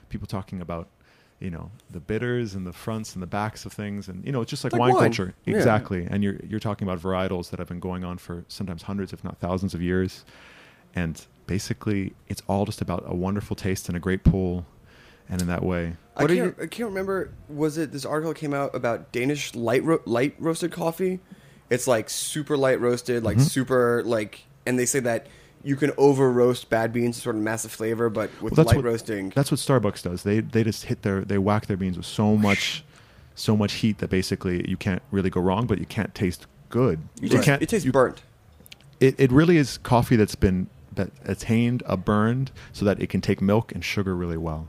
[0.10, 0.88] people talking about.
[1.40, 4.42] You know the bitters and the fronts and the backs of things, and you know
[4.42, 5.02] it's just like, Like wine, wine.
[5.06, 5.56] culture, Yeah.
[5.56, 6.06] exactly.
[6.08, 9.24] And you're you're talking about varietals that have been going on for sometimes hundreds, if
[9.24, 10.24] not thousands, of years,
[10.94, 14.68] and basically it's all just about a wonderful taste and a great pull,
[15.32, 17.32] and in that way, I What are can't, I can't remember.
[17.50, 21.20] Was it this article came out about Danish light ro- light roasted coffee,
[21.72, 23.50] It's like super light roasted, like Mhm.
[23.50, 25.28] super like, and they say that
[25.64, 28.76] you can over roast bad beans to sort of massive flavor, but with Well, light
[28.76, 30.24] what, roasting, That's what Starbucks does.
[30.24, 32.84] They they just hit their they whack their beans with so much
[33.36, 37.00] so much heat that basically you can't really go wrong, but you can't taste good.
[37.22, 37.62] You taste- can't.
[37.62, 38.22] it tastes you- burnt.
[39.00, 43.22] It it really is coffee that's been that attained a burned so that it can
[43.22, 44.68] take milk and sugar really well.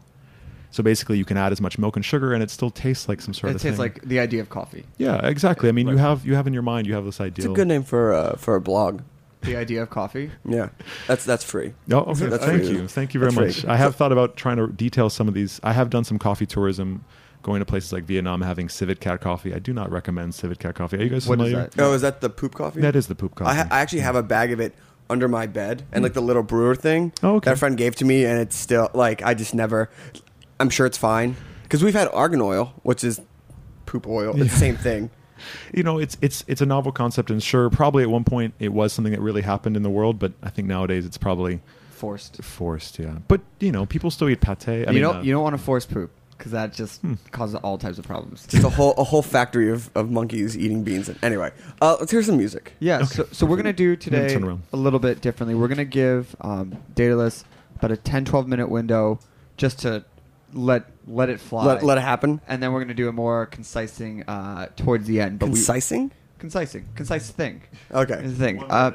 [0.72, 3.20] So basically, you can add as much milk and sugar, and it still tastes like
[3.20, 3.92] some sort It of It tastes thing.
[3.94, 4.84] like the idea of coffee.
[4.98, 5.68] yeah, exactly.
[5.68, 7.44] I mean, you have you have in your mind you have this idea.
[7.44, 9.02] it's a good name for uh, for a blog.
[9.42, 10.30] The idea of coffee.
[10.48, 10.68] Yeah,
[11.06, 11.74] that's that's free.
[11.86, 12.26] No, okay.
[12.26, 12.70] That's thank free.
[12.72, 13.60] you, thank you very That's much.
[13.62, 13.70] free.
[13.70, 15.60] I have thought about trying to detail some of these.
[15.62, 17.04] I have done some coffee tourism,
[17.42, 19.52] going to places like Vietnam, having Civet Cat coffee.
[19.52, 20.96] I do not recommend Civet Cat coffee.
[20.98, 21.68] Are you guys What is familiar?
[21.74, 21.82] that?
[21.82, 22.80] Oh, is that the poop coffee?
[22.80, 23.50] That is the poop coffee.
[23.50, 24.74] I, ha- I actually have a bag of it
[25.10, 27.50] under my bed, and like the little brewer thing Oh, okay.
[27.50, 29.90] that a friend gave to me, and it's still like I just never.
[30.62, 31.34] I'm sure it's fine
[31.64, 33.20] because we've had argan oil, which is
[33.84, 34.40] poop oil.
[34.40, 35.10] It's the same thing.
[35.74, 38.72] you know, it's it's it's a novel concept, and sure, probably at one point it
[38.72, 41.60] was something that really happened in the world, but I think nowadays it's probably
[41.90, 42.42] Forced.
[42.44, 42.98] forced.
[43.00, 44.68] Yeah, but you know, people still eat pate.
[44.68, 47.14] I you mean, don't uh, you don't want to force poop because that just Hmm.
[47.32, 48.46] causes all types of problems.
[48.46, 51.10] Just a whole a whole factory of, of monkeys eating beans.
[51.24, 51.50] Anyway,
[51.80, 52.74] uh, let's hear some music.
[52.78, 54.62] Yeah, so, so we're going to do today turn around.
[54.72, 55.56] a little bit differently.
[55.56, 57.44] We're going to give um, Daedalus
[57.76, 59.18] about a 10 12 minute window
[59.56, 60.04] just to
[60.52, 61.64] let let it fly.
[61.64, 62.40] Let, let it happen.
[62.48, 65.38] and then we're going to do a more concise thing uh, towards the end.
[65.38, 66.04] But Concising.
[66.04, 66.88] We, concising.
[66.94, 67.62] Concise thing.
[67.90, 68.14] Okay.
[68.24, 68.62] Is the thing.
[68.68, 68.92] Uh,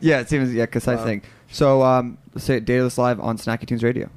[0.00, 1.04] yeah, it seems, yeah, concise Wow.
[1.04, 1.22] thing.
[1.50, 4.10] So um, let's say Daedalus Live on Snacky Tunes Radio.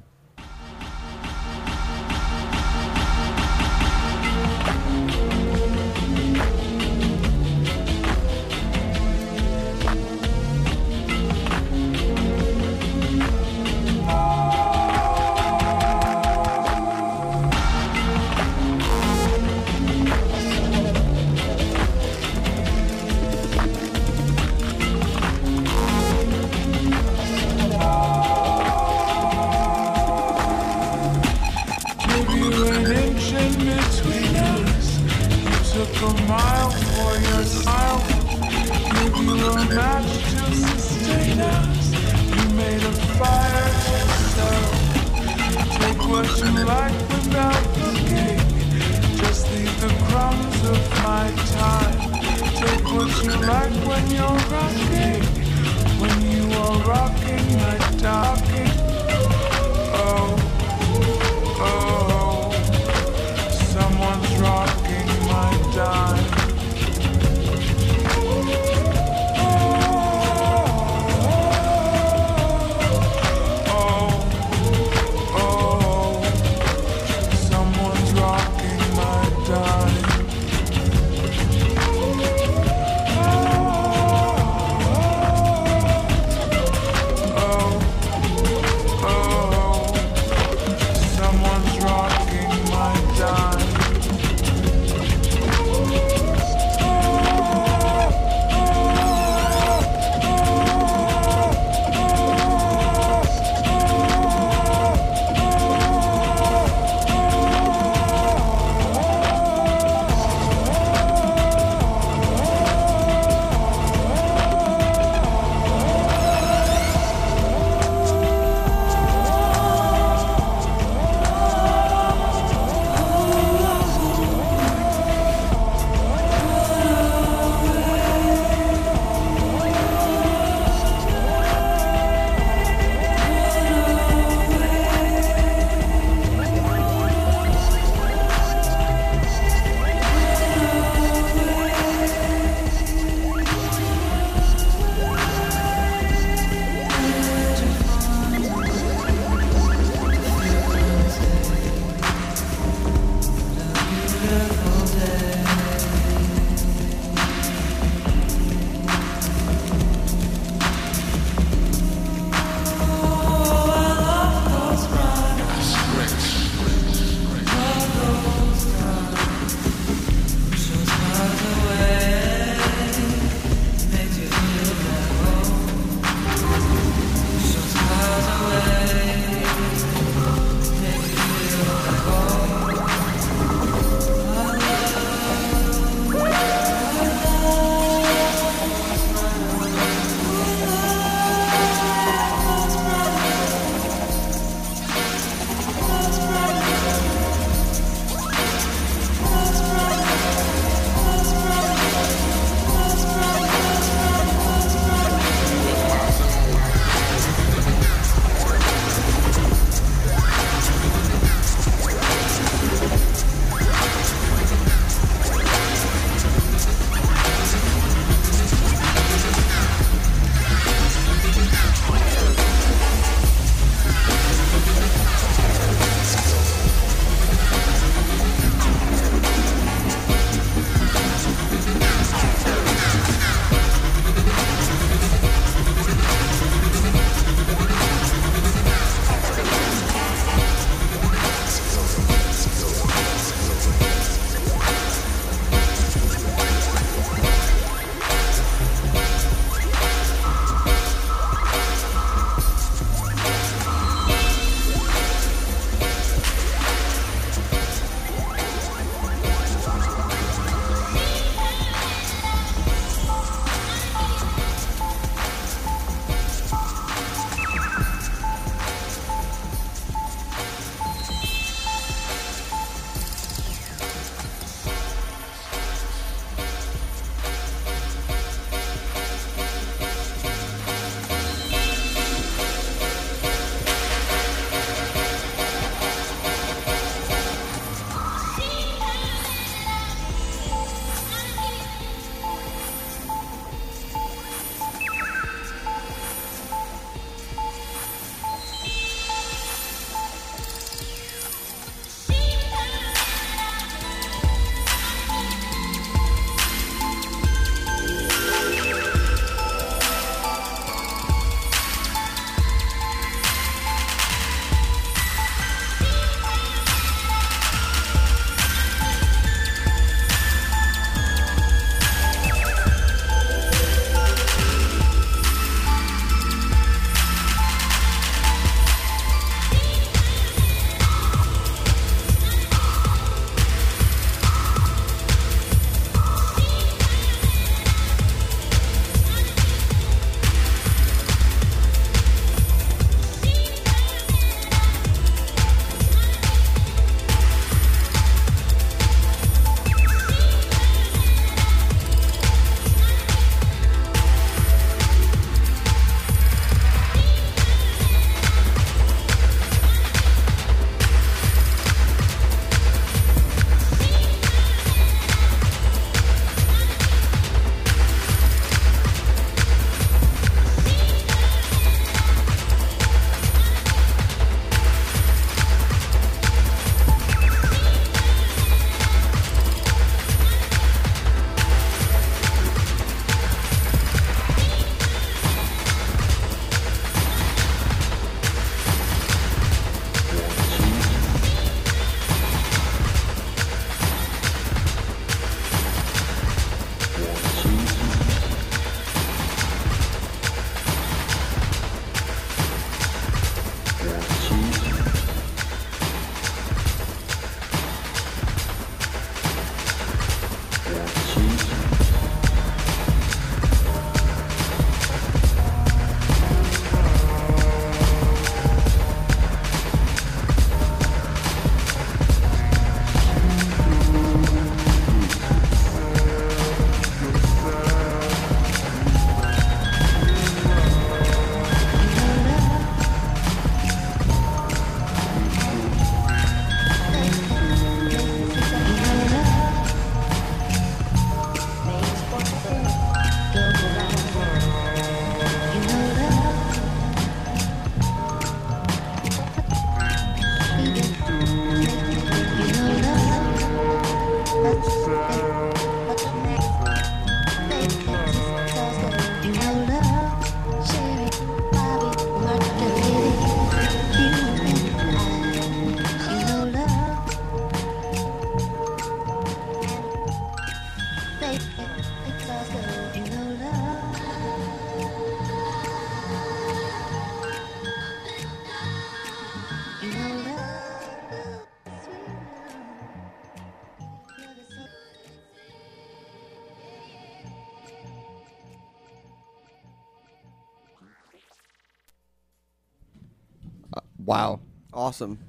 [494.91, 495.19] Awesome.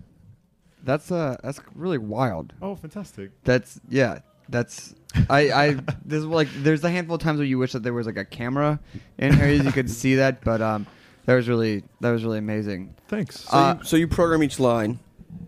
[0.82, 2.52] That's uh that's really wild.
[2.60, 3.30] Oh, fantastic.
[3.44, 4.18] That's yeah.
[4.48, 4.92] That's
[5.30, 8.06] I I there's like there's a handful of times where you wish that there was
[8.06, 8.80] like a camera
[9.18, 10.86] in here you could see that, but um
[11.26, 12.92] that was really that was really amazing.
[13.06, 13.40] Thanks.
[13.42, 14.98] So, Uh, you, so you program each line.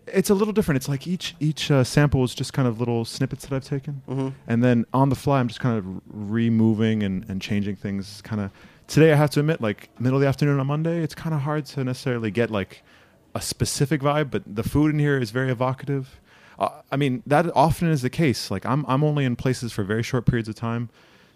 [0.07, 0.77] it's a little different.
[0.77, 4.03] It's like each each uh, sample is just kind of little snippets that I've taken,
[4.09, 4.33] Mhm.
[4.47, 8.23] and then on the fly, I'm just kind of removing and, and changing things.
[8.23, 8.53] Kind of
[8.87, 11.41] today, I have to admit, like middle of the afternoon on Monday, it's kind of
[11.41, 12.83] hard to necessarily get like
[13.35, 16.21] a specific vibe, but the food in here is very evocative.
[16.59, 18.51] Uh, I mean, that often is the case.
[18.51, 20.89] Like I'm I'm only in places for very short periods of time.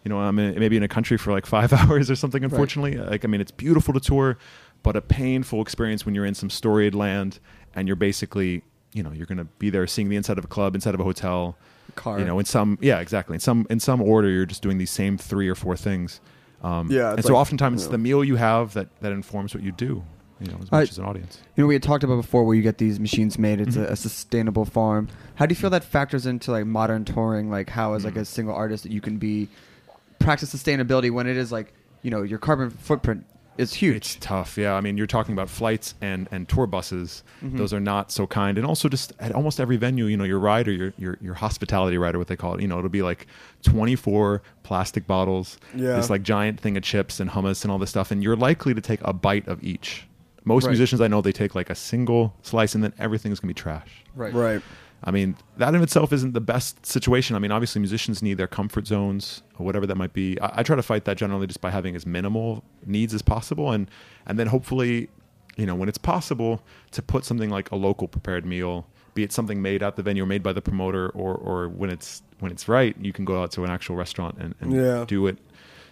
[0.05, 2.44] You know, I'm in, maybe in a country for like five hours or something.
[2.44, 4.38] Unfortunately, like I mean, it's beautiful to tour,
[4.82, 7.40] but a painful experience when you're in some storied land
[7.74, 10.49] and you're basically, you know, you're going to be there seeing the inside of a
[10.49, 11.57] club, inside of a hotel,
[11.96, 12.20] Car.
[12.20, 13.34] You know, in some yeah, exactly.
[13.34, 16.20] In some in some order, you're just doing these same three or four things.
[16.62, 17.92] Um, Yeah, and so like, oftentimes you it's know.
[17.92, 20.05] the meal you have that that informs what you do.
[20.41, 21.41] You know, as I- much as an audience.
[21.57, 23.61] You know, we had talked about before where you get these machines made.
[23.61, 23.91] It's Mm-hmm.
[23.91, 25.09] a, a sustainable farm.
[25.34, 27.51] How do you feel that factors into like modern touring?
[27.51, 28.20] Like how, as like Mm-hmm.
[28.22, 29.49] a single artist, that you can be
[30.18, 31.72] practice sustainability when it is like
[32.03, 33.24] you know your carbon footprint
[33.57, 33.97] is huge.
[33.97, 34.57] It's tough.
[34.57, 37.24] Yeah, I mean, you're talking about flights and and tour buses.
[37.43, 37.57] Mhm.
[37.59, 40.39] Those are not so kind, and also just at almost every venue, you know, your
[40.39, 42.61] rider, your your your hospitality rider, what they call it.
[42.62, 43.26] You know, it'll be like
[43.64, 45.97] 24 plastic bottles, Yeah.
[45.97, 48.74] this like giant thing of chips and hummus and all this stuff, and you're likely
[48.74, 50.05] to take a bite of each.
[50.49, 50.70] Most Right.
[50.70, 53.90] musicians I know they take like a single slice, and then everything's gonna be trash.
[54.16, 54.32] Right.
[54.34, 54.62] Right.
[55.05, 57.36] I mean, that in itself isn't the best situation.
[57.36, 60.40] I mean, obviously, musicians need their comfort zones or whatever that might be.
[60.40, 63.70] I, I try to fight that generally just by having as minimal needs as possible,
[63.70, 63.88] and
[64.26, 65.09] and then hopefully,
[65.57, 69.32] you know, when it's possible, to put something like a local prepared meal, be it
[69.32, 72.51] something made at the venue or made by the promoter, or or when it's when
[72.51, 75.05] it's right, you can go out to an actual restaurant and, and Yeah.
[75.07, 75.38] do it.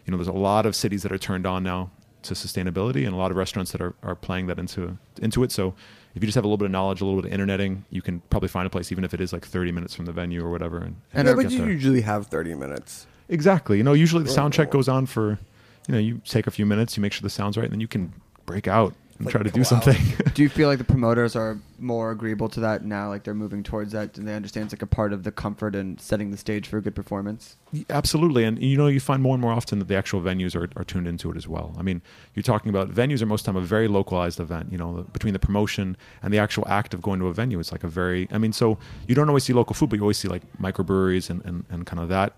[0.05, 1.91] You know, there's a lot of cities that are turned on now
[2.29, 5.53] to sustainability, and a lot of restaurants that are, are playing that into into it.
[5.53, 5.75] So
[6.15, 8.01] if you just have a little bit of knowledge, a little bit of interneting, you
[8.01, 10.43] can probably find a place, even if it is like 30 minutes from the venue
[10.45, 10.79] or whatever.
[10.79, 11.71] And, yeah, but you there.
[11.71, 13.07] usually have 30 minutes.
[13.29, 13.77] exactly.
[13.77, 15.39] You know, usually the sound check goes on for,
[15.87, 17.81] you know, you take a few minutes, you make sure the sound's right, and then
[17.81, 18.13] you can
[18.47, 19.97] break out and Like, try to do something.
[20.35, 23.09] do you feel like the promoters are more agreeable to that now?
[23.09, 25.75] Like they're moving towards that, and they understand it's like a part of the comfort
[25.75, 27.57] and setting the stage for a good performance.
[27.91, 30.69] Absolutely, and you know you find more and more often that the actual venues are,
[30.77, 31.75] are tuned into it as well.
[31.79, 32.03] I mean,
[32.35, 34.71] you're talking about venues are most time a very localized event.
[34.71, 37.73] You know, between the promotion and the actual act of going to a venue, it's
[37.73, 38.29] like a very.
[38.31, 41.31] I mean, so you don't always see local food, but you always see like microbreweries
[41.31, 42.35] and, and, and kind of that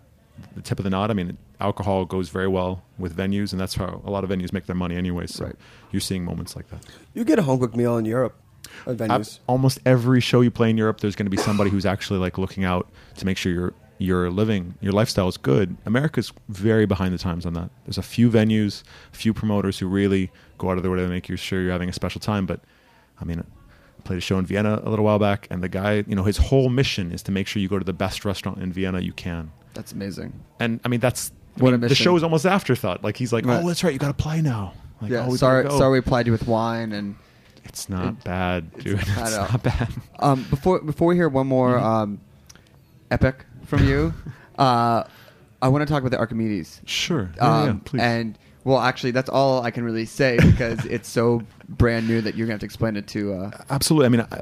[0.54, 1.10] the tip of the knot.
[1.10, 4.52] I mean, alcohol goes very well with venues, and that's how a lot of venues
[4.52, 5.26] make their money anyway.
[5.26, 5.56] So Right.
[5.90, 6.84] you're seeing moments like that.
[7.14, 8.34] You get a home cooked meal in Europe
[8.86, 9.38] venues.
[9.46, 12.38] Almost every show you play in Europe, there's going to be somebody who's actually like
[12.38, 15.76] looking out to make sure your your living, your lifestyle is good.
[15.84, 17.68] America's very behind the times on that.
[17.84, 21.08] There's a few venues, a few promoters who really go out of their way to
[21.08, 22.46] make you sure you're having a special time.
[22.46, 22.60] But
[23.20, 26.04] I mean, I played a show in Vienna a little while back, and the guy,
[26.06, 28.62] you know, his whole mission is to make sure you go to the best restaurant
[28.62, 29.50] in Vienna you can.
[29.74, 30.32] That's amazing.
[30.60, 32.04] And I mean, that's I What a mean, the mission.
[32.04, 33.02] show is almost afterthought.
[33.04, 33.62] Like he's like, Right.
[33.62, 34.74] oh, that's right, you got to play now.
[35.00, 35.26] Like, yeah.
[35.28, 35.78] oh, sorry, go.
[35.78, 37.16] sorry, we applied you with wine and.
[37.64, 38.96] It's not It- bad, it's dude.
[38.96, 39.48] not It's bad at all.
[39.50, 39.88] not bad.
[40.20, 41.86] Um, before before we hear one more Mm-hmm.
[41.86, 42.20] um,
[43.10, 44.14] epic from you,
[44.58, 45.04] uh,
[45.60, 46.80] I want to talk about the Archimedes.
[46.86, 47.30] Sure.
[47.36, 48.00] Yeah, yeah, Um, please.
[48.00, 52.34] and well, actually, that's all I can really say because it's so brand new that
[52.36, 53.34] you're gonna have to explain it to.
[53.34, 54.06] Uh, Absolutely.
[54.06, 54.40] I mean, I,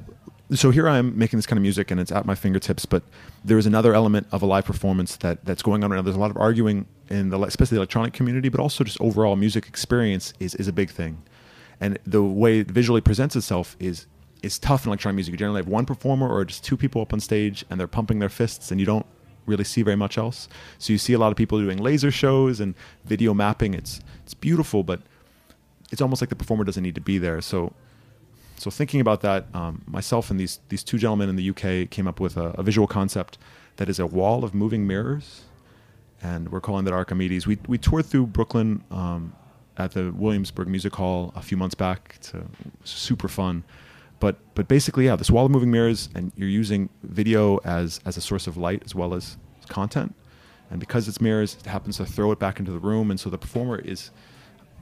[0.55, 2.86] so here I am making this kind of music, and it's at my fingertips.
[2.86, 3.02] But
[3.44, 6.02] there is another element of a live performance that that's going on right now.
[6.02, 9.36] There's a lot of arguing in the especially the electronic community, but also just overall
[9.36, 11.23] music experience is is a big thing.
[11.81, 14.06] And the way it visually presents itself is
[14.43, 15.32] is tough in electronic music.
[15.32, 18.20] You generally have one performer or just two people up on stage, and they're pumping
[18.20, 19.06] their fists, and you don't
[19.47, 20.48] really see very much else.
[20.78, 22.74] So you see a lot of people doing laser shows and
[23.05, 23.74] video mapping.
[23.74, 25.01] It's it's beautiful, but
[25.90, 27.40] it's almost like the performer doesn't need to be there.
[27.40, 27.73] So
[28.59, 32.07] so thinking about that, um, myself and these these two gentlemen in the UK came
[32.07, 33.39] up with a, a visual concept
[33.77, 35.43] that is a wall of moving mirrors,
[36.23, 37.47] and we're calling that Archimedes.
[37.47, 39.35] We we toured through Brooklyn um,
[39.77, 42.19] at the Williamsburg Music Hall a few months back.
[42.23, 42.47] To,
[42.85, 43.65] super fun,
[44.20, 48.16] but but basically, yeah, this wall of moving mirrors, and you're using video as as
[48.16, 49.37] a source of light as well as
[49.69, 50.15] content,
[50.70, 53.28] and because it's mirrors, it happens to throw it back into the room, and so
[53.28, 54.11] the performer is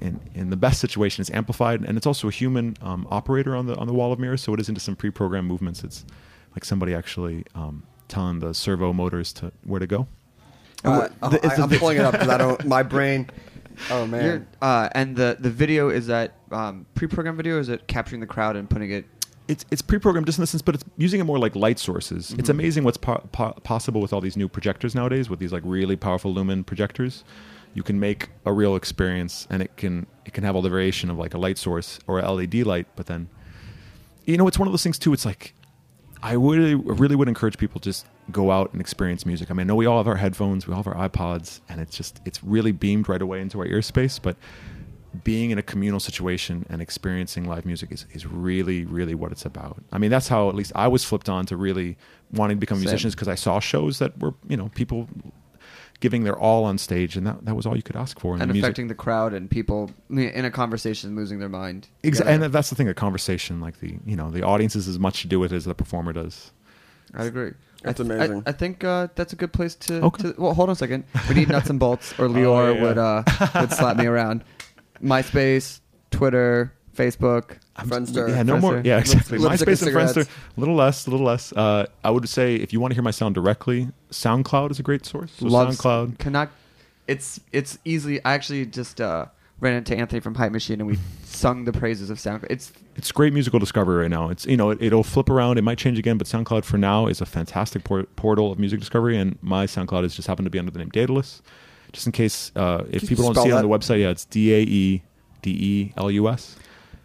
[0.04, 3.64] in in the best situation it's amplified and it's also a human um, operator on
[3.66, 6.04] the on the wall of mirrors so it is into some pre-programmed movements it's
[6.54, 10.06] like somebody actually um, telling the servo motors to where to go
[10.84, 12.60] Uh, The- it's I, am pulling it up because I don't.
[12.66, 13.20] My brain.
[13.90, 14.46] Oh man.
[14.62, 17.56] uh, and the the video is that um, pre-programmed video.
[17.56, 19.04] Or is it capturing the crowd and putting it?
[19.48, 22.32] it's it's pre-programmed just in the sense but it's using it more like light sources
[22.38, 22.56] it's Mhm.
[22.58, 25.96] amazing what's po- po- possible with all these new projectors nowadays with these like really
[25.96, 27.24] powerful lumen projectors
[27.74, 31.10] you can make a real experience and it can it can have all the variation
[31.10, 33.28] of like a light source or a led light but then
[34.26, 35.12] you know, it's one of those things too.
[35.12, 35.54] It's like
[36.22, 36.58] I would
[36.98, 39.50] really would encourage people to just go out and experience music.
[39.50, 41.80] I mean, I know we all have our headphones, we all have our iPods, and
[41.80, 44.18] it's just it's really beamed right away into our ear space.
[44.18, 44.36] But
[45.22, 49.44] being in a communal situation and experiencing live music is, is really, really what it's
[49.44, 49.80] about.
[49.92, 51.96] I mean, that's how at least I was flipped on to really
[52.32, 52.86] wanting to become Same.
[52.86, 55.08] musicians because I saw shows that were, you know, people
[56.04, 58.34] giving their all on stage, and that, that was all you could ask for.
[58.34, 58.62] in and music.
[58.62, 61.88] affecting the crowd and people in a conversation losing their mind.
[62.02, 62.44] Exactly, together.
[62.44, 65.22] and that's the thing, a conversation like the you know the audience has as much
[65.22, 66.52] to do with it as the performer does.
[67.14, 67.52] I agree.
[67.82, 68.42] That's I th- amazing.
[68.46, 70.32] I, I think uh, that's a good place to, Okay.
[70.32, 70.34] to.
[70.36, 71.04] Well, hold on a second.
[71.28, 72.82] We need nuts and bolts, or Lior Oh, yeah.
[72.82, 73.22] would uh,
[73.60, 74.44] would slap me around.
[75.02, 77.58] MySpace, Twitter, Facebook.
[77.82, 78.28] Friendster.
[78.28, 78.80] Yeah, no more.
[78.84, 79.38] Yeah, exactly.
[79.38, 81.52] Lipstick MySpace and and Friendster, a little less, a little less.
[81.52, 84.82] Uh, I would say if you want to hear my sound directly, SoundCloud is a
[84.82, 85.32] great source.
[85.32, 86.18] So Loves SoundCloud.
[86.18, 86.50] Cannot.
[87.08, 88.24] It's it's easily.
[88.24, 89.26] I actually just uh,
[89.60, 92.46] ran into Anthony from Hype Machine and we sung the praises of SoundCloud.
[92.50, 94.30] It's It's great musical discovery right now.
[94.30, 95.58] It's you know it, it'll flip around.
[95.58, 98.78] It might change again, but SoundCloud for now is a fantastic por- portal of music
[98.78, 99.18] discovery.
[99.18, 101.40] And my SoundCloud has just happened to be under the name Daedelus,
[101.92, 104.00] just in case uh, if you people don't see it on the website.
[104.00, 105.02] Yeah, it's D A E
[105.42, 106.56] D E L U S.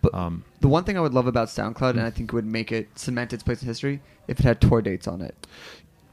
[0.02, 2.46] But Um, the one thing I would love about SoundCloud, and I think it would
[2.46, 5.36] make it cement its place in history, if it had tour dates on it.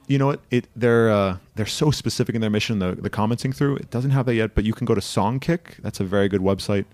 [0.09, 0.41] you know what?
[0.51, 2.79] It they're uh, they're so specific in their mission.
[2.79, 5.83] The the commenting through it doesn't have that yet, but you can go to Songkick.
[5.83, 6.85] That's a very good website.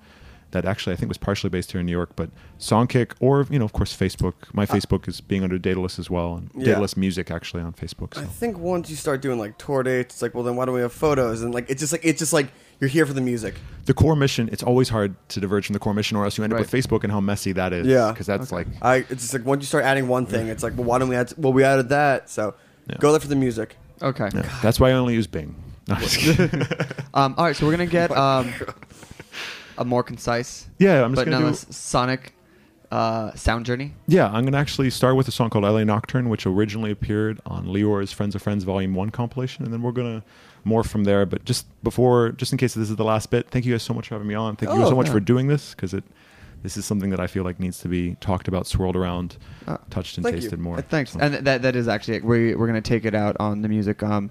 [0.53, 2.29] That actually I think was partially based here in New York, but
[2.59, 4.35] Songkick or you know of course Facebook.
[4.53, 6.75] My Facebook is being under Daedelus as well, and Yeah.
[6.75, 8.17] Daedelus Music actually on Facebook.
[8.19, 10.75] I think once you start doing like tour dates, it's like, well, then why don't
[10.75, 11.41] we have photos?
[11.43, 12.49] And like, it's just like it's just like
[12.83, 13.55] you're here for the music.
[13.85, 14.49] The core mission.
[14.51, 16.61] It's always hard to diverge from the core mission, or else you end Right.
[16.65, 17.87] up with Facebook and how messy that is.
[17.87, 18.11] Yeah.
[18.11, 20.75] because that's like I it's just like once you start adding one thing, it's like,
[20.77, 21.33] well, why don't we add?
[21.37, 22.55] well, we added that, so
[22.91, 22.97] Yeah.
[22.99, 23.77] go there for the music.
[24.03, 24.29] Okay.
[24.35, 25.55] yeah, that's why I only use Bing.
[25.89, 26.63] No, I'm just kidding.
[27.15, 28.53] Um, all right, so we're gonna get um,
[29.79, 31.43] a more concise, yeah, I'm just but gonna do.
[31.45, 32.35] nonetheless sonic
[32.91, 33.95] uh, sound journey.
[34.07, 37.41] Yeah, I'm going to actually start with a song called LA Nocturne, which originally appeared
[37.47, 40.23] on Leor's Friends of Friends Volume 1 compilation, and then we're going
[40.63, 41.27] to morph from there.
[41.27, 43.95] But just before, just in case this is the last bit, thank you guys so
[43.95, 44.57] much for having me on.
[44.57, 45.13] Thank you Oh, so much yeah.
[45.13, 46.05] for doing this, because it
[46.63, 49.37] this is something that I feel like needs to be talked about, swirled around,
[49.67, 50.43] Uh, touched and thank you.
[50.43, 50.79] tasted more.
[50.79, 52.25] Uh, thanks, So- and that that is actually it.
[52.25, 54.03] we we're gonna take it out on the music.
[54.03, 54.31] Um,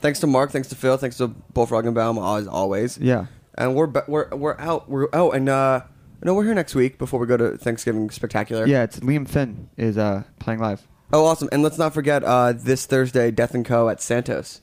[0.00, 2.98] Thanks to Mark, thanks to Phil, thanks to Wolf Roggenbaum, as always.
[2.98, 3.26] yeah,
[3.56, 4.88] And we're ba- we're we're out.
[4.88, 5.80] We're oh, and uh,
[6.22, 8.66] no, we're here next week before we go to Thanksgiving Spectacular.
[8.66, 8.82] yeah.
[8.82, 10.86] It's Liam Finn is uh playing live.
[11.12, 11.48] Oh, awesome!
[11.52, 13.88] And let's not forget uh, this Thursday, Death and Co.
[13.88, 14.60] at Santos.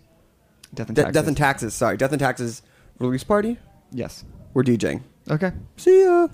[0.74, 1.14] Death and De- Taxes.
[1.14, 1.74] Death and Taxes.
[1.74, 2.62] Sorry, Death and Taxes
[3.00, 3.58] release party.
[3.92, 4.24] Yes.
[4.54, 5.02] We're DJing.
[5.30, 5.52] Okay.
[5.78, 6.28] See ya.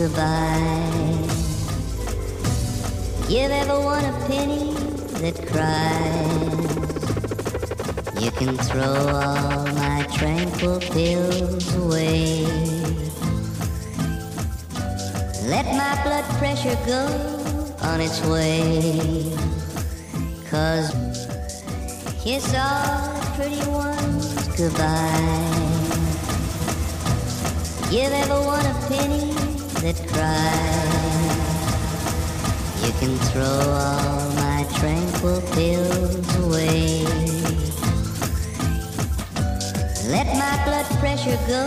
[0.00, 1.28] Goodbye.
[3.28, 4.72] Give everyone a penny
[5.20, 6.70] that cries.
[8.22, 12.46] You can throw all my tranquil pills away.
[15.52, 17.04] Let my blood pressure go
[17.82, 19.36] on its way.
[20.48, 20.88] Cause
[22.22, 25.60] kiss all the pretty ones goodbye.
[27.90, 29.50] Give everyone a penny
[29.82, 31.36] that cries.
[32.84, 37.04] You can throw all my tranquil pills away.
[40.08, 41.66] Let my blood pressure go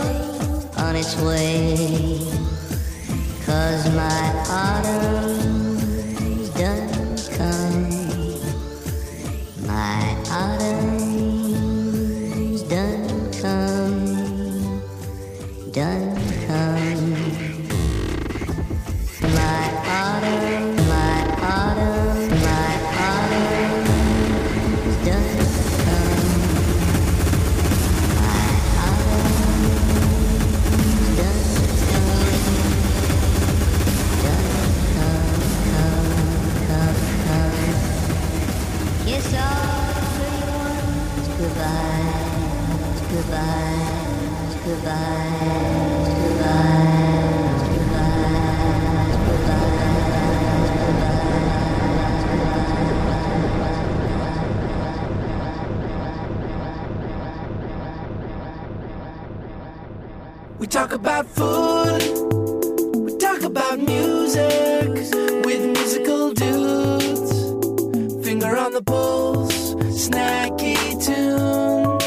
[0.76, 2.18] on its way.
[3.46, 7.88] Cause my autumn's done come.
[9.66, 11.03] My autumn's
[61.04, 62.00] about food,
[62.96, 64.88] we talk about music
[65.44, 67.30] with musical dudes.
[68.26, 70.74] Finger on the pulse, snacky
[71.04, 72.02] tunes.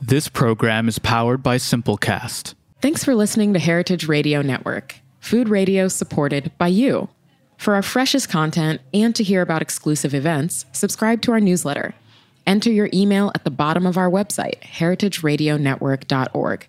[0.00, 2.54] This program is powered by Simplecast.
[2.80, 7.08] Thanks for listening to Heritage Radio Network, food radio supported by you.
[7.56, 11.96] For our freshest content and to hear about exclusive events, subscribe to our newsletter.
[12.46, 16.68] Enter your email at the bottom of our website, heritageradionetwork.org.